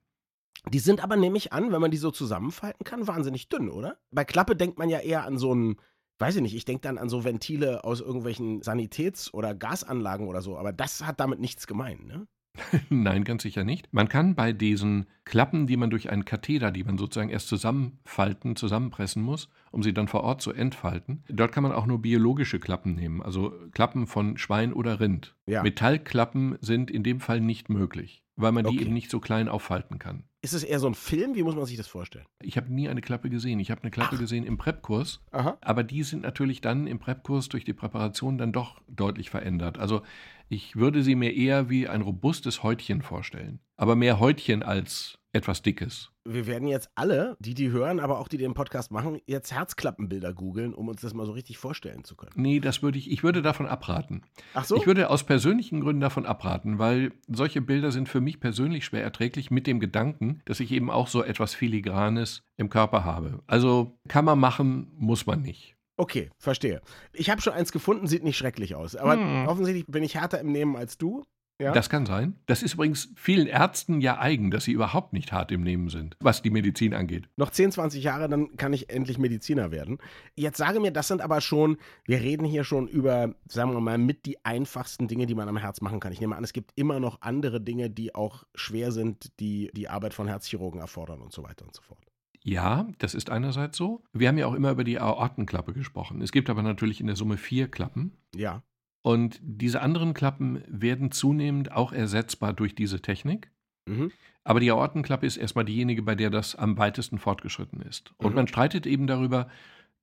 Die 0.68 0.78
sind 0.78 1.02
aber, 1.02 1.16
nehme 1.16 1.36
ich 1.36 1.52
an, 1.52 1.72
wenn 1.72 1.80
man 1.80 1.90
die 1.90 1.96
so 1.96 2.10
zusammenfalten 2.10 2.84
kann, 2.84 3.06
wahnsinnig 3.06 3.48
dünn, 3.48 3.70
oder? 3.70 3.98
Bei 4.10 4.24
Klappe 4.24 4.56
denkt 4.56 4.78
man 4.78 4.88
ja 4.90 4.98
eher 4.98 5.24
an 5.24 5.38
so 5.38 5.54
ein, 5.54 5.76
weiß 6.18 6.36
ich 6.36 6.42
nicht, 6.42 6.54
ich 6.54 6.64
denke 6.64 6.82
dann 6.82 6.98
an 6.98 7.08
so 7.08 7.24
Ventile 7.24 7.84
aus 7.84 8.00
irgendwelchen 8.00 8.62
Sanitäts- 8.62 9.32
oder 9.32 9.54
Gasanlagen 9.54 10.28
oder 10.28 10.42
so, 10.42 10.58
aber 10.58 10.72
das 10.72 11.06
hat 11.06 11.18
damit 11.20 11.40
nichts 11.40 11.66
gemein, 11.66 12.04
ne? 12.06 12.26
Nein, 12.90 13.22
ganz 13.22 13.44
sicher 13.44 13.62
nicht. 13.64 13.88
Man 13.92 14.08
kann 14.08 14.34
bei 14.34 14.52
diesen 14.52 15.06
Klappen, 15.24 15.68
die 15.68 15.76
man 15.76 15.88
durch 15.88 16.10
einen 16.10 16.24
Katheter, 16.24 16.72
die 16.72 16.82
man 16.82 16.98
sozusagen 16.98 17.30
erst 17.30 17.48
zusammenfalten, 17.48 18.56
zusammenpressen 18.56 19.22
muss, 19.22 19.48
um 19.70 19.84
sie 19.84 19.94
dann 19.94 20.08
vor 20.08 20.24
Ort 20.24 20.42
zu 20.42 20.52
entfalten, 20.52 21.22
dort 21.28 21.52
kann 21.52 21.62
man 21.62 21.72
auch 21.72 21.86
nur 21.86 22.02
biologische 22.02 22.58
Klappen 22.58 22.96
nehmen, 22.96 23.22
also 23.22 23.54
Klappen 23.70 24.08
von 24.08 24.36
Schwein 24.36 24.72
oder 24.72 24.98
Rind. 24.98 25.36
Ja. 25.46 25.62
Metallklappen 25.62 26.58
sind 26.60 26.90
in 26.90 27.04
dem 27.04 27.20
Fall 27.20 27.40
nicht 27.40 27.68
möglich, 27.68 28.24
weil 28.34 28.52
man 28.52 28.64
die 28.64 28.70
Okay. 28.70 28.82
eben 28.82 28.94
nicht 28.94 29.10
so 29.10 29.20
klein 29.20 29.48
auffalten 29.48 29.98
kann. 30.00 30.24
Ist 30.42 30.54
es 30.54 30.64
eher 30.64 30.80
so 30.80 30.86
ein 30.86 30.94
Film? 30.94 31.34
Wie 31.34 31.42
muss 31.42 31.54
man 31.54 31.66
sich 31.66 31.76
das 31.76 31.86
vorstellen? 31.86 32.24
Ich 32.42 32.56
habe 32.56 32.72
nie 32.72 32.88
eine 32.88 33.02
Klappe 33.02 33.28
gesehen. 33.28 33.60
Ich 33.60 33.70
habe 33.70 33.82
eine 33.82 33.90
Klappe 33.90 34.16
Ach. 34.16 34.20
gesehen 34.20 34.44
im 34.44 34.56
Prep-Kurs, 34.56 35.20
aber 35.30 35.84
die 35.84 36.02
sind 36.02 36.22
natürlich 36.22 36.62
dann 36.62 36.86
im 36.86 36.98
Prep-Kurs 36.98 37.50
durch 37.50 37.64
die 37.64 37.74
Präparation 37.74 38.38
dann 38.38 38.52
doch 38.52 38.80
deutlich 38.88 39.28
verändert. 39.28 39.78
Also 39.78 40.02
ich 40.48 40.76
würde 40.76 41.02
sie 41.02 41.14
mir 41.14 41.34
eher 41.34 41.68
wie 41.68 41.88
ein 41.88 42.00
robustes 42.00 42.62
Häutchen 42.62 43.02
vorstellen. 43.02 43.60
Aber 43.76 43.96
mehr 43.96 44.18
Häutchen 44.18 44.62
als 44.62 45.19
etwas 45.32 45.62
Dickes. 45.62 46.10
Wir 46.24 46.46
werden 46.46 46.66
jetzt 46.68 46.90
alle, 46.94 47.36
die 47.40 47.54
die 47.54 47.70
hören, 47.70 48.00
aber 48.00 48.18
auch 48.18 48.28
die 48.28 48.36
den 48.36 48.52
Podcast 48.54 48.90
machen, 48.90 49.18
jetzt 49.26 49.52
Herzklappenbilder 49.52 50.32
googeln, 50.34 50.74
um 50.74 50.88
uns 50.88 51.00
das 51.00 51.14
mal 51.14 51.24
so 51.26 51.32
richtig 51.32 51.58
vorstellen 51.58 52.04
zu 52.04 52.16
können. 52.16 52.32
Nee, 52.34 52.60
das 52.60 52.82
würde 52.82 52.98
ich, 52.98 53.10
ich 53.10 53.22
würde 53.22 53.40
davon 53.42 53.66
abraten. 53.66 54.22
Ach 54.54 54.64
so? 54.64 54.76
Ich 54.76 54.86
würde 54.86 55.08
aus 55.10 55.24
persönlichen 55.24 55.80
Gründen 55.80 56.00
davon 56.00 56.26
abraten, 56.26 56.78
weil 56.78 57.12
solche 57.28 57.60
Bilder 57.60 57.92
sind 57.92 58.08
für 58.08 58.20
mich 58.20 58.40
persönlich 58.40 58.84
schwer 58.84 59.02
erträglich 59.02 59.50
mit 59.50 59.66
dem 59.66 59.80
Gedanken, 59.80 60.42
dass 60.46 60.60
ich 60.60 60.72
eben 60.72 60.90
auch 60.90 61.06
so 61.08 61.22
etwas 61.22 61.54
Filigranes 61.54 62.42
im 62.56 62.68
Körper 62.68 63.04
habe. 63.04 63.40
Also 63.46 63.98
kann 64.08 64.24
man 64.24 64.38
machen, 64.38 64.92
muss 64.96 65.26
man 65.26 65.42
nicht. 65.42 65.76
okay, 65.96 66.30
verstehe. 66.38 66.80
Ich 67.12 67.28
habe 67.28 67.42
schon 67.42 67.52
eins 67.52 67.72
gefunden, 67.72 68.06
sieht 68.06 68.24
nicht 68.24 68.36
schrecklich 68.38 68.74
aus. 68.74 68.96
Aber 68.96 69.14
Hm. 69.16 69.46
offensichtlich 69.48 69.86
bin 69.86 70.02
ich 70.02 70.14
härter 70.14 70.40
im 70.40 70.50
Nehmen 70.50 70.74
als 70.76 70.96
du. 70.96 71.24
Ja. 71.60 71.72
Das 71.72 71.90
kann 71.90 72.06
sein. 72.06 72.36
Das 72.46 72.62
ist 72.62 72.74
übrigens 72.74 73.10
vielen 73.16 73.46
Ärzten 73.46 74.00
ja 74.00 74.18
eigen, 74.18 74.50
dass 74.50 74.64
sie 74.64 74.72
überhaupt 74.72 75.12
nicht 75.12 75.30
hart 75.30 75.52
im 75.52 75.60
Nehmen 75.60 75.90
sind, 75.90 76.16
was 76.20 76.40
die 76.40 76.50
Medizin 76.50 76.94
angeht. 76.94 77.28
Noch 77.36 77.50
10, 77.50 77.72
20 77.72 78.02
Jahre, 78.02 78.28
dann 78.28 78.56
kann 78.56 78.72
ich 78.72 78.88
endlich 78.88 79.18
Mediziner 79.18 79.70
werden. 79.70 79.98
Jetzt 80.36 80.56
sage 80.56 80.80
mir, 80.80 80.90
das 80.90 81.08
sind 81.08 81.20
aber 81.20 81.42
schon, 81.42 81.76
wir 82.06 82.20
reden 82.20 82.46
hier 82.46 82.64
schon 82.64 82.88
über, 82.88 83.34
sagen 83.46 83.72
wir 83.72 83.80
mal, 83.80 83.98
mit 83.98 84.24
die 84.24 84.42
einfachsten 84.44 85.06
Dinge, 85.06 85.26
die 85.26 85.34
man 85.34 85.48
am 85.48 85.58
Herz 85.58 85.82
machen 85.82 86.00
kann. 86.00 86.12
Ich 86.12 86.20
nehme 86.20 86.34
an, 86.34 86.44
es 86.44 86.54
gibt 86.54 86.72
immer 86.76 86.98
noch 86.98 87.20
andere 87.20 87.60
Dinge, 87.60 87.90
die 87.90 88.14
auch 88.14 88.44
schwer 88.54 88.90
sind, 88.90 89.38
die 89.38 89.70
die 89.74 89.88
Arbeit 89.88 90.14
von 90.14 90.28
Herzchirurgen 90.28 90.80
erfordern 90.80 91.20
und 91.20 91.32
so 91.32 91.42
weiter 91.42 91.66
und 91.66 91.74
so 91.74 91.82
fort. 91.82 92.00
Ja, 92.42 92.88
das 92.98 93.14
ist 93.14 93.28
einerseits 93.28 93.76
so. 93.76 94.02
Wir 94.12 94.28
haben 94.28 94.38
ja 94.38 94.46
auch 94.46 94.54
immer 94.54 94.70
über 94.70 94.84
die 94.84 94.98
Aortenklappe 94.98 95.74
gesprochen. 95.74 96.22
Es 96.22 96.32
gibt 96.32 96.48
aber 96.48 96.62
natürlich 96.62 97.00
in 97.00 97.06
der 97.06 97.16
Summe 97.16 97.36
vier 97.36 97.68
Klappen. 97.68 98.16
Ja. 98.34 98.62
Und 99.02 99.40
diese 99.42 99.80
anderen 99.80 100.14
Klappen 100.14 100.62
werden 100.68 101.10
zunehmend 101.10 101.72
auch 101.72 101.92
ersetzbar 101.92 102.52
durch 102.52 102.74
diese 102.74 103.00
Technik. 103.00 103.50
Mhm. 103.86 104.12
Aber 104.44 104.60
die 104.60 104.70
Aortenklappe 104.70 105.26
ist 105.26 105.36
erstmal 105.36 105.64
diejenige, 105.64 106.02
bei 106.02 106.14
der 106.14 106.30
das 106.30 106.54
am 106.54 106.76
weitesten 106.78 107.18
fortgeschritten 107.18 107.80
ist. 107.82 108.12
Und 108.18 108.30
Mhm. 108.30 108.36
man 108.36 108.48
streitet 108.48 108.86
eben 108.86 109.06
darüber, 109.06 109.48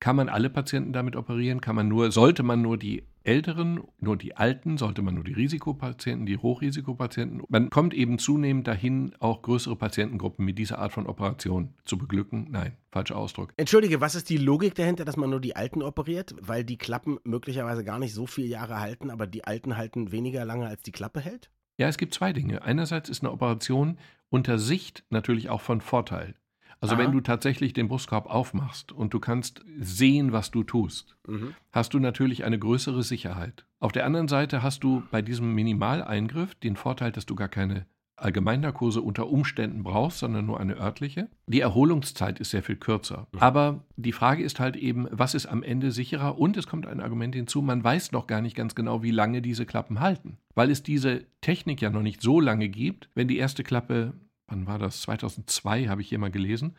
kann 0.00 0.16
man 0.16 0.28
alle 0.28 0.50
Patienten 0.50 0.92
damit 0.92 1.16
operieren? 1.16 1.60
Kann 1.60 1.74
man 1.74 1.88
nur, 1.88 2.12
sollte 2.12 2.42
man 2.42 2.62
nur 2.62 2.78
die 2.78 3.04
Älteren, 3.24 3.82
nur 4.00 4.16
die 4.16 4.36
Alten, 4.36 4.78
sollte 4.78 5.02
man 5.02 5.14
nur 5.14 5.24
die 5.24 5.32
Risikopatienten, 5.32 6.24
die 6.24 6.38
Hochrisikopatienten? 6.38 7.42
Man 7.48 7.68
kommt 7.68 7.92
eben 7.94 8.18
zunehmend 8.18 8.66
dahin, 8.66 9.12
auch 9.18 9.42
größere 9.42 9.76
Patientengruppen 9.76 10.44
mit 10.44 10.58
dieser 10.58 10.78
Art 10.78 10.92
von 10.92 11.06
Operation 11.06 11.74
zu 11.84 11.98
beglücken. 11.98 12.46
Nein, 12.50 12.76
falscher 12.90 13.16
Ausdruck. 13.16 13.52
Entschuldige, 13.56 14.00
was 14.00 14.14
ist 14.14 14.30
die 14.30 14.38
Logik 14.38 14.74
dahinter, 14.76 15.04
dass 15.04 15.16
man 15.16 15.30
nur 15.30 15.40
die 15.40 15.56
Alten 15.56 15.82
operiert? 15.82 16.34
Weil 16.40 16.64
die 16.64 16.78
Klappen 16.78 17.18
möglicherweise 17.24 17.84
gar 17.84 17.98
nicht 17.98 18.14
so 18.14 18.26
viele 18.26 18.48
Jahre 18.48 18.80
halten, 18.80 19.10
aber 19.10 19.26
die 19.26 19.44
Alten 19.44 19.76
halten 19.76 20.12
weniger 20.12 20.44
lange, 20.44 20.66
als 20.66 20.82
die 20.82 20.92
Klappe 20.92 21.20
hält? 21.20 21.50
Ja, 21.76 21.88
es 21.88 21.98
gibt 21.98 22.14
zwei 22.14 22.32
Dinge. 22.32 22.62
Einerseits 22.62 23.08
ist 23.08 23.22
eine 23.22 23.32
Operation 23.32 23.98
unter 24.30 24.58
Sicht 24.58 25.04
natürlich 25.10 25.48
auch 25.48 25.60
von 25.60 25.80
Vorteil. 25.80 26.34
Also 26.80 26.94
Aha. 26.94 27.02
wenn 27.02 27.12
du 27.12 27.20
tatsächlich 27.20 27.72
den 27.72 27.88
Brustkorb 27.88 28.26
aufmachst 28.26 28.92
und 28.92 29.12
du 29.12 29.18
kannst 29.20 29.64
sehen, 29.80 30.32
was 30.32 30.50
du 30.50 30.62
tust, 30.62 31.16
Mhm. 31.26 31.54
hast 31.72 31.92
du 31.94 31.98
natürlich 31.98 32.44
eine 32.44 32.58
größere 32.58 33.02
Sicherheit. 33.02 33.64
Auf 33.80 33.92
der 33.92 34.06
anderen 34.06 34.28
Seite 34.28 34.62
hast 34.62 34.84
du 34.84 35.02
bei 35.10 35.20
diesem 35.22 35.54
Minimaleingriff 35.54 36.54
den 36.56 36.76
Vorteil, 36.76 37.10
dass 37.12 37.26
du 37.26 37.34
gar 37.34 37.48
keine 37.48 37.86
Allgemeinnarkose 38.22 39.00
unter 39.00 39.28
Umständen 39.28 39.84
brauchst, 39.84 40.18
sondern 40.18 40.44
nur 40.46 40.58
eine 40.58 40.76
örtliche. 40.76 41.28
Die 41.46 41.60
Erholungszeit 41.60 42.40
ist 42.40 42.50
sehr 42.50 42.62
viel 42.64 42.74
kürzer. 42.76 43.28
Mhm. 43.32 43.38
Aber 43.38 43.84
die 43.96 44.12
Frage 44.12 44.42
ist 44.42 44.58
halt 44.60 44.76
eben, 44.76 45.06
was 45.12 45.34
ist 45.34 45.46
am 45.46 45.62
Ende 45.62 45.92
sicherer? 45.92 46.36
Und 46.38 46.56
es 46.56 46.66
kommt 46.66 46.86
ein 46.86 47.00
Argument 47.00 47.34
hinzu, 47.34 47.62
man 47.62 47.82
weiß 47.82 48.10
noch 48.12 48.26
gar 48.26 48.40
nicht 48.40 48.56
ganz 48.56 48.74
genau, 48.74 49.02
wie 49.04 49.12
lange 49.12 49.40
diese 49.40 49.66
Klappen 49.66 50.00
halten. 50.00 50.38
Weil 50.54 50.70
es 50.70 50.82
diese 50.82 51.26
Technik 51.40 51.80
ja 51.80 51.90
noch 51.90 52.02
nicht 52.02 52.20
so 52.20 52.40
lange 52.40 52.68
gibt, 52.68 53.08
wenn 53.14 53.28
die 53.28 53.38
erste 53.38 53.62
Klappe, 53.62 54.14
wann 54.48 54.66
war 54.66 54.78
das? 54.78 55.02
2002 55.02 55.86
habe 55.86 56.00
ich 56.00 56.08
hier 56.08 56.18
mal 56.18 56.30
gelesen, 56.30 56.74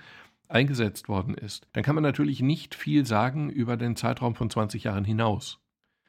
eingesetzt 0.47 1.07
worden 1.07 1.35
ist. 1.35 1.67
Dann 1.73 1.83
kann 1.83 1.95
man 1.95 2.03
natürlich 2.03 2.41
nicht 2.41 2.75
viel 2.75 3.05
sagen 3.05 3.49
über 3.49 3.77
den 3.77 3.95
Zeitraum 3.95 4.35
von 4.35 4.49
20 4.49 4.83
Jahren 4.83 5.05
hinaus. 5.05 5.59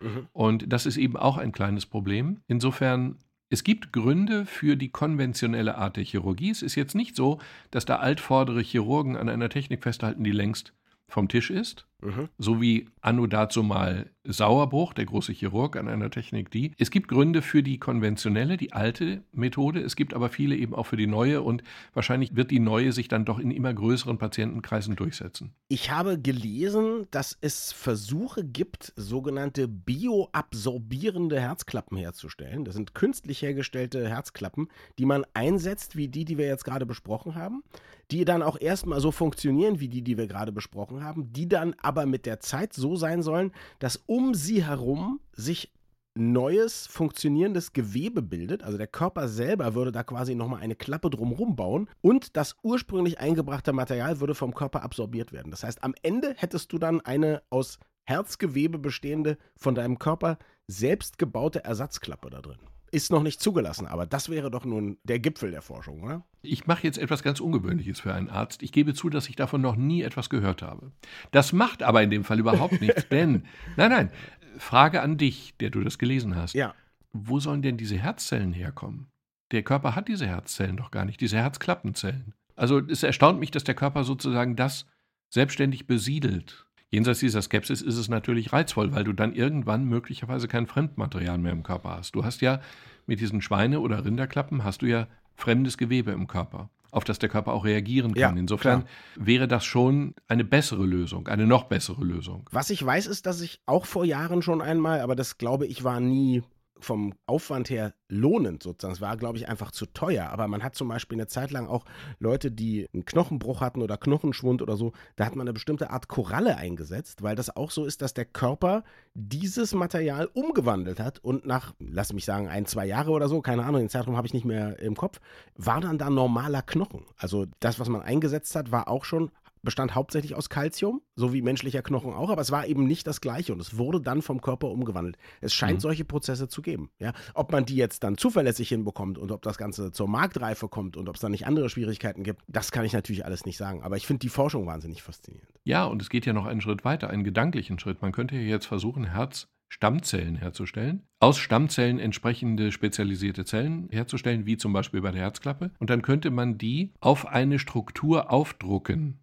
Mhm. 0.01 0.29
Und 0.33 0.73
das 0.73 0.87
ist 0.87 0.96
eben 0.96 1.16
auch 1.16 1.37
ein 1.37 1.53
kleines 1.53 1.87
Problem. 1.87 2.40
Insofern, 2.49 3.16
es 3.51 3.64
gibt 3.64 3.92
Gründe 3.92 4.46
für 4.46 4.77
die 4.77 4.88
konventionelle 4.88 5.77
Art 5.77 5.96
der 5.96 6.05
Chirurgie. 6.05 6.51
Es 6.51 6.62
ist 6.62 6.75
jetzt 6.75 6.94
nicht 6.94 7.16
so, 7.16 7.38
dass 7.70 7.85
da 7.85 7.96
altvordere 7.96 8.62
Chirurgen 8.62 9.16
an 9.16 9.29
einer 9.29 9.49
Technik 9.49 9.83
festhalten, 9.83 10.25
die 10.25 10.33
längst 10.33 10.73
vom 11.09 11.29
Tisch 11.29 11.51
ist. 11.51 11.87
Mhm. 12.02 12.28
So 12.38 12.60
wie 12.60 12.88
anno 13.00 13.26
dazu 13.26 13.62
mal 13.62 14.10
Sauerbruch, 14.24 14.92
der 14.92 15.06
große 15.06 15.32
Chirurg 15.32 15.76
an 15.76 15.88
einer 15.88 16.10
Technik, 16.10 16.50
die. 16.50 16.72
Es 16.78 16.90
gibt 16.90 17.08
Gründe 17.08 17.40
für 17.40 17.62
die 17.62 17.78
konventionelle, 17.78 18.56
die 18.56 18.72
alte 18.72 19.22
Methode. 19.32 19.80
Es 19.80 19.96
gibt 19.96 20.12
aber 20.12 20.28
viele 20.28 20.56
eben 20.56 20.74
auch 20.74 20.84
für 20.84 20.96
die 20.96 21.06
neue 21.06 21.40
und 21.40 21.62
wahrscheinlich 21.94 22.36
wird 22.36 22.50
die 22.50 22.60
neue 22.60 22.92
sich 22.92 23.08
dann 23.08 23.24
doch 23.24 23.38
in 23.38 23.50
immer 23.50 23.72
größeren 23.72 24.18
Patientenkreisen 24.18 24.94
durchsetzen. 24.96 25.54
Ich 25.68 25.90
habe 25.90 26.20
gelesen, 26.20 27.06
dass 27.10 27.38
es 27.40 27.72
Versuche 27.72 28.44
gibt, 28.44 28.92
sogenannte 28.96 29.68
bioabsorbierende 29.68 31.40
Herzklappen 31.40 31.96
herzustellen. 31.96 32.64
Das 32.64 32.74
sind 32.74 32.94
künstlich 32.94 33.40
hergestellte 33.40 34.06
Herzklappen, 34.06 34.68
die 34.98 35.06
man 35.06 35.24
einsetzt, 35.32 35.96
wie 35.96 36.08
die, 36.08 36.26
die 36.26 36.36
wir 36.36 36.46
jetzt 36.46 36.64
gerade 36.64 36.84
besprochen 36.84 37.34
haben 37.34 37.62
die 38.10 38.24
dann 38.24 38.42
auch 38.42 38.60
erstmal 38.60 39.00
so 39.00 39.12
funktionieren 39.12 39.80
wie 39.80 39.88
die, 39.88 40.02
die 40.02 40.18
wir 40.18 40.26
gerade 40.26 40.52
besprochen 40.52 41.04
haben, 41.04 41.32
die 41.32 41.48
dann 41.48 41.74
aber 41.80 41.89
mit 42.07 42.26
der 42.26 42.40
Zeit 42.40 42.72
so 42.72 42.96
sein 42.96 43.22
sollen, 43.22 43.53
dass 43.79 44.03
um 44.07 44.35
sie 44.35 44.64
herum 44.64 45.20
sich 45.33 45.72
neues 46.14 46.87
funktionierendes 46.87 47.72
Gewebe 47.72 48.22
bildet. 48.22 48.62
Also 48.62 48.79
der 48.79 48.87
Körper 48.87 49.29
selber 49.29 49.74
würde 49.74 49.92
da 49.92 50.03
quasi 50.03 50.35
nochmal 50.35 50.61
eine 50.61 50.74
Klappe 50.74 51.11
drumherum 51.11 51.57
bauen 51.57 51.88
und 52.00 52.37
das 52.37 52.57
ursprünglich 52.62 53.20
eingebrachte 53.20 53.72
Material 53.72 54.20
würde 54.20 54.35
vom 54.35 54.55
Körper 54.55 54.83
absorbiert 54.83 55.33
werden. 55.33 55.50
Das 55.50 55.62
heißt, 55.62 55.85
am 55.85 55.94
Ende 56.03 56.35
hättest 56.37 56.72
du 56.72 56.79
dann 56.79 57.00
eine 57.00 57.42
aus 57.50 57.79
Herzgewebe 58.05 58.79
bestehende, 58.79 59.38
von 59.57 59.74
deinem 59.74 59.98
Körper 59.98 60.38
selbst 60.66 61.18
gebaute 61.18 61.64
Ersatzklappe 61.64 62.31
da 62.31 62.40
drin 62.40 62.59
ist 62.92 63.12
noch 63.12 63.22
nicht 63.22 63.40
zugelassen, 63.40 63.87
aber 63.87 64.07
das 64.07 64.29
wäre 64.29 64.50
doch 64.50 64.64
nun 64.64 64.98
der 65.05 65.18
Gipfel 65.18 65.50
der 65.50 65.62
Forschung, 65.62 66.03
oder? 66.03 66.24
Ich 66.42 66.66
mache 66.66 66.85
jetzt 66.85 66.98
etwas 66.98 67.22
ganz 67.22 67.40
Ungewöhnliches 67.40 68.00
für 68.00 68.12
einen 68.12 68.29
Arzt. 68.29 68.62
Ich 68.62 68.72
gebe 68.72 68.94
zu, 68.94 69.11
dass 69.11 69.29
ich 69.29 69.37
davon 69.37 69.61
noch 69.61 69.76
nie 69.76 70.03
etwas 70.03 70.31
gehört 70.31 70.62
habe. 70.62 70.92
Das 71.31 71.53
macht 71.53 71.83
aber 71.83 72.03
in 72.03 72.11
dem 72.11 72.24
Fall 72.24 72.38
überhaupt 72.38 72.81
nichts, 72.81 73.09
denn, 73.09 73.44
nein, 73.76 73.90
nein, 73.90 74.11
Frage 74.59 75.03
an 75.03 75.16
dich, 75.16 75.55
der 75.59 75.70
du 75.70 75.83
das 75.83 75.98
gelesen 75.98 76.37
hast. 76.37 76.55
Ja. 76.55 76.74
Wo 77.12 77.40
sollen 77.40 77.62
denn 77.62 77.76
diese 77.76 77.98
Herzzellen 77.98 78.53
herkommen? 78.53 79.11
Der 79.53 79.62
Körper 79.62 79.94
hat 79.94 80.09
diese 80.09 80.26
Herzzellen 80.26 80.76
doch 80.76 80.90
gar 80.90 81.05
nicht, 81.05 81.20
diese 81.20 81.37
Herzklappenzellen. 81.37 82.35
Also 82.57 82.79
es 82.79 83.03
erstaunt 83.03 83.40
mich, 83.40 83.50
dass 83.50 83.64
der 83.64 83.74
Körper 83.74 84.05
sozusagen 84.05 84.55
das 84.55 84.87
selbstständig 85.31 85.87
besiedelt. 85.87 86.66
Jenseits 86.90 87.20
dieser 87.20 87.40
Skepsis 87.40 87.83
ist 87.83 87.96
es 87.96 88.09
natürlich 88.09 88.53
reizvoll, 88.53 88.92
weil 88.92 89.05
du 89.05 89.12
dann 89.12 89.33
irgendwann 89.33 89.85
möglicherweise 89.85 90.48
kein 90.48 90.66
Fremdmaterial 90.66 91.38
mehr 91.38 91.53
im 91.53 91.62
Körper 91.62 91.90
hast. 91.90 92.16
Du 92.16 92.24
hast 92.24 92.40
ja 92.40 92.61
mit 93.07 93.20
diesen 93.20 93.40
Schweine- 93.42 93.81
oder 93.81 94.05
Rinderklappen 94.05 94.64
hast 94.64 94.83
du 94.83 94.87
ja 94.87 95.07
fremdes 95.37 95.79
Gewebe 95.79 96.11
im 96.11 96.26
Körper, 96.26 96.68
auf 96.90 97.05
das 97.05 97.20
der 97.20 97.29
Körper 97.29 97.53
auch 97.53 97.64
reagieren 97.64 98.14
kann. 98.14 98.37
Ja, 98.37 98.40
Insofern 98.40 98.81
klar. 98.81 99.26
wäre 99.26 99.48
das 99.48 99.64
schon 99.64 100.14
eine 100.26 100.44
bessere 100.44 100.85
Lösung, 100.85 101.29
eine 101.29 101.46
noch 101.46 101.64
bessere 101.64 102.05
Lösung. 102.05 102.48
Was 102.50 102.70
ich 102.70 102.85
weiß, 102.85 103.07
ist, 103.07 103.24
dass 103.26 103.40
ich 103.40 103.61
auch 103.66 103.87
vor 103.87 104.05
Jahren 104.05 104.42
schon 104.42 104.61
einmal, 104.61 105.00
aber 105.00 105.14
das 105.14 105.38
glaube 105.38 105.66
ich 105.66 105.85
war 105.85 106.00
nie 106.00 106.42
vom 106.81 107.14
Aufwand 107.27 107.71
her 107.71 107.95
lohnend 108.09 108.62
sozusagen. 108.62 108.95
Es 108.95 109.01
war, 109.01 109.16
glaube 109.16 109.38
ich, 109.38 109.49
einfach 109.49 109.71
zu 109.71 109.87
teuer. 109.87 110.31
Aber 110.31 110.49
man 110.49 110.62
hat 110.62 110.75
zum 110.75 110.88
Beispiel 110.88 111.16
eine 111.16 111.27
Zeit 111.27 111.51
lang 111.51 111.66
auch 111.66 111.85
Leute, 112.19 112.51
die 112.51 112.87
einen 112.93 113.05
Knochenbruch 113.05 113.61
hatten 113.61 113.83
oder 113.83 113.97
Knochenschwund 113.97 114.62
oder 114.62 114.77
so, 114.77 114.93
da 115.16 115.27
hat 115.27 115.37
man 115.37 115.47
eine 115.47 115.53
bestimmte 115.53 115.90
Art 115.90 116.09
Koralle 116.09 116.57
eingesetzt, 116.57 117.23
weil 117.23 117.37
das 117.37 117.55
auch 117.55 117.71
so 117.71 117.85
ist, 117.85 118.03
dass 118.03 118.14
der 118.14 118.25
Körper 118.25 118.85
dieses 119.14 119.75
Material 119.75 120.29
umgewandelt 120.33 121.01
hat 121.01 121.19
und 121.21 121.47
nach, 121.47 121.75
lass 121.79 122.12
mich 122.12 122.25
sagen, 122.25 122.49
ein, 122.49 122.66
zwei 122.66 122.87
Jahre 122.87 123.11
oder 123.11 123.29
so, 123.29 123.40
keine 123.40 123.64
Ahnung, 123.64 123.81
den 123.81 123.88
Zeitraum 123.88 124.16
habe 124.16 124.27
ich 124.27 124.35
nicht 124.35 124.45
mehr 124.45 124.79
im 124.79 124.97
Kopf, 124.97 125.21
war 125.57 125.81
dann 125.81 125.99
da 125.99 126.11
normaler 126.11 126.62
Knochen. 126.62 127.05
Also 127.16 127.47
das, 127.61 127.79
was 127.79 127.88
man 127.88 128.03
eingesetzt 128.03 128.55
hat, 128.55 128.73
war 128.73 128.88
auch 128.88 129.05
schon 129.05 129.31
bestand 129.62 129.94
hauptsächlich 129.94 130.35
aus 130.35 130.49
Kalzium, 130.49 131.03
so 131.14 131.33
wie 131.33 131.42
menschlicher 131.42 131.83
Knochen 131.83 132.12
auch, 132.12 132.31
aber 132.31 132.42
es 132.42 132.51
war 132.51 132.66
eben 132.66 132.87
nicht 132.87 133.07
das 133.07 133.20
gleiche 133.20 133.53
und 133.53 133.61
es 133.61 133.77
wurde 133.77 134.01
dann 134.01 134.23
vom 134.23 134.40
Körper 134.40 134.68
umgewandelt. 134.68 135.16
Es 135.40 135.53
scheint 135.53 135.79
mhm. 135.79 135.81
solche 135.81 136.05
Prozesse 136.05 136.49
zu 136.49 136.62
geben. 136.62 136.90
Ja? 136.99 137.12
Ob 137.35 137.53
man 137.53 137.64
die 137.64 137.77
jetzt 137.77 138.05
dann 138.05 138.16
zuverlässig 138.16 138.68
hinbekommt 138.68 139.18
und 139.18 139.31
ob 139.33 139.42
das 139.42 139.59
Ganze 139.59 139.92
zur 139.92 140.09
Marktreife 140.09 140.68
kommt 140.68 140.96
und 140.96 141.09
ob 141.09 141.16
es 141.16 141.20
dann 141.20 141.33
nicht 141.33 141.46
andere 141.46 141.68
Schwierigkeiten 141.68 142.23
gibt, 142.23 142.42
das 142.49 142.73
kann 142.73 142.85
ich 142.85 142.92
natürlich 142.92 143.25
alles 143.25 143.44
nicht 143.44 143.57
sagen. 143.57 143.83
Aber 143.83 143.96
ich 143.96 144.07
finde 144.07 144.20
die 144.20 144.29
Forschung 144.29 144.66
wahnsinnig 144.66 145.03
faszinierend. 145.03 145.51
Ja, 145.64 145.85
und 145.85 146.03
es 146.03 146.11
geht 146.11 146.27
ja 146.27 146.33
noch 146.33 146.46
einen 146.46 146.61
Schritt 146.61 146.85
weiter, 146.85 147.11
einen 147.11 147.25
gedanklichen 147.25 147.79
Schritt. 147.79 148.03
Man 148.03 148.12
könnte 148.12 148.37
ja 148.37 148.42
jetzt 148.42 148.66
versuchen, 148.66 149.05
Herz 149.05 149.49
Stammzellen 149.70 150.35
herzustellen, 150.35 151.07
aus 151.20 151.38
Stammzellen 151.38 152.01
entsprechende 152.01 152.73
spezialisierte 152.73 153.44
Zellen 153.44 153.88
herzustellen, 153.90 154.44
wie 154.44 154.57
zum 154.57 154.73
Beispiel 154.73 155.01
bei 155.01 155.12
der 155.12 155.23
Herzklappe. 155.23 155.70
Und 155.79 155.90
dann 155.90 156.03
könnte 156.03 156.31
man 156.31 156.59
die 156.59 156.92
auf 157.01 157.27
eine 157.27 157.61
Struktur 157.61 158.33
aufdrucken. 158.33 159.20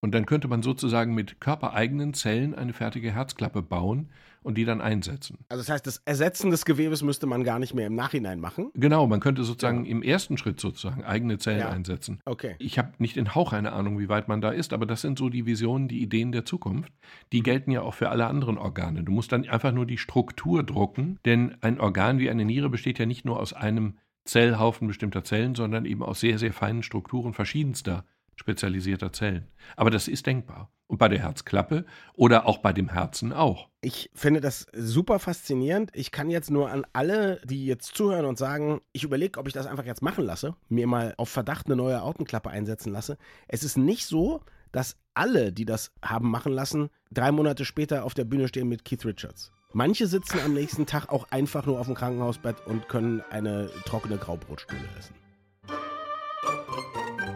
Und 0.00 0.14
dann 0.14 0.26
könnte 0.26 0.46
man 0.46 0.62
sozusagen 0.62 1.14
mit 1.14 1.40
körpereigenen 1.40 2.14
Zellen 2.14 2.54
eine 2.54 2.72
fertige 2.72 3.12
Herzklappe 3.12 3.62
bauen 3.62 4.10
und 4.42 4.56
die 4.56 4.64
dann 4.64 4.80
einsetzen. 4.80 5.38
Also 5.48 5.62
das 5.62 5.68
heißt, 5.68 5.86
das 5.86 5.98
Ersetzen 6.04 6.50
des 6.50 6.64
Gewebes 6.64 7.02
müsste 7.02 7.26
man 7.26 7.42
gar 7.42 7.58
nicht 7.58 7.74
mehr 7.74 7.88
im 7.88 7.94
Nachhinein 7.94 8.38
machen? 8.38 8.70
Genau, 8.74 9.06
man 9.06 9.20
könnte 9.20 9.42
sozusagen 9.42 9.84
ja. 9.84 9.90
im 9.90 10.02
ersten 10.02 10.38
Schritt 10.38 10.60
sozusagen 10.60 11.04
eigene 11.04 11.38
Zellen 11.38 11.60
ja. 11.60 11.68
einsetzen. 11.68 12.20
Okay. 12.24 12.54
Ich 12.58 12.78
habe 12.78 12.92
nicht 12.98 13.16
den 13.16 13.34
Hauch 13.34 13.52
eine 13.52 13.72
Ahnung, 13.72 13.98
wie 13.98 14.08
weit 14.08 14.28
man 14.28 14.40
da 14.40 14.50
ist, 14.50 14.72
aber 14.72 14.86
das 14.86 15.00
sind 15.00 15.18
so 15.18 15.28
die 15.28 15.46
Visionen, 15.46 15.88
die 15.88 16.00
Ideen 16.00 16.30
der 16.30 16.44
Zukunft. 16.44 16.92
Die 17.32 17.42
gelten 17.42 17.72
ja 17.72 17.82
auch 17.82 17.94
für 17.94 18.10
alle 18.10 18.26
anderen 18.26 18.56
Organe. 18.56 19.02
Du 19.02 19.12
musst 19.12 19.32
dann 19.32 19.48
einfach 19.48 19.72
nur 19.72 19.84
die 19.84 19.98
Struktur 19.98 20.62
drucken, 20.62 21.18
denn 21.24 21.56
ein 21.60 21.80
Organ 21.80 22.20
wie 22.20 22.30
eine 22.30 22.44
Niere 22.44 22.70
besteht 22.70 22.98
ja 22.98 23.06
nicht 23.06 23.24
nur 23.24 23.40
aus 23.40 23.52
einem 23.52 23.98
Zellhaufen 24.24 24.86
bestimmter 24.86 25.24
Zellen, 25.24 25.56
sondern 25.56 25.84
eben 25.86 26.02
aus 26.02 26.20
sehr, 26.20 26.38
sehr 26.38 26.52
feinen 26.52 26.82
Strukturen 26.82 27.32
verschiedenster 27.34 28.04
spezialisierter 28.38 29.12
Zellen. 29.12 29.48
Aber 29.76 29.90
das 29.90 30.08
ist 30.08 30.26
denkbar. 30.26 30.70
Und 30.86 30.96
bei 30.96 31.08
der 31.08 31.18
Herzklappe 31.18 31.84
oder 32.14 32.46
auch 32.46 32.58
bei 32.58 32.72
dem 32.72 32.88
Herzen 32.88 33.34
auch. 33.34 33.68
Ich 33.82 34.10
finde 34.14 34.40
das 34.40 34.66
super 34.72 35.18
faszinierend. 35.18 35.90
Ich 35.92 36.12
kann 36.12 36.30
jetzt 36.30 36.50
nur 36.50 36.70
an 36.70 36.86
alle, 36.94 37.42
die 37.44 37.66
jetzt 37.66 37.94
zuhören 37.94 38.24
und 38.24 38.38
sagen, 38.38 38.80
ich 38.92 39.04
überlege, 39.04 39.38
ob 39.38 39.46
ich 39.46 39.52
das 39.52 39.66
einfach 39.66 39.84
jetzt 39.84 40.00
machen 40.00 40.24
lasse, 40.24 40.54
mir 40.70 40.86
mal 40.86 41.12
auf 41.18 41.28
Verdacht 41.28 41.66
eine 41.66 41.76
neue 41.76 42.00
Aortenklappe 42.00 42.48
einsetzen 42.48 42.90
lasse. 42.90 43.18
Es 43.48 43.64
ist 43.64 43.76
nicht 43.76 44.06
so, 44.06 44.40
dass 44.72 44.96
alle, 45.12 45.52
die 45.52 45.66
das 45.66 45.92
haben 46.02 46.30
machen 46.30 46.52
lassen, 46.52 46.88
drei 47.10 47.32
Monate 47.32 47.66
später 47.66 48.04
auf 48.04 48.14
der 48.14 48.24
Bühne 48.24 48.48
stehen 48.48 48.68
mit 48.68 48.84
Keith 48.84 49.04
Richards. 49.04 49.52
Manche 49.74 50.06
sitzen 50.06 50.40
am 50.42 50.54
nächsten 50.54 50.86
Tag 50.86 51.10
auch 51.10 51.30
einfach 51.30 51.66
nur 51.66 51.78
auf 51.78 51.86
dem 51.86 51.94
Krankenhausbett 51.94 52.66
und 52.66 52.88
können 52.88 53.22
eine 53.30 53.68
trockene 53.84 54.16
Graubrotstuhle 54.16 54.88
essen. 54.98 55.14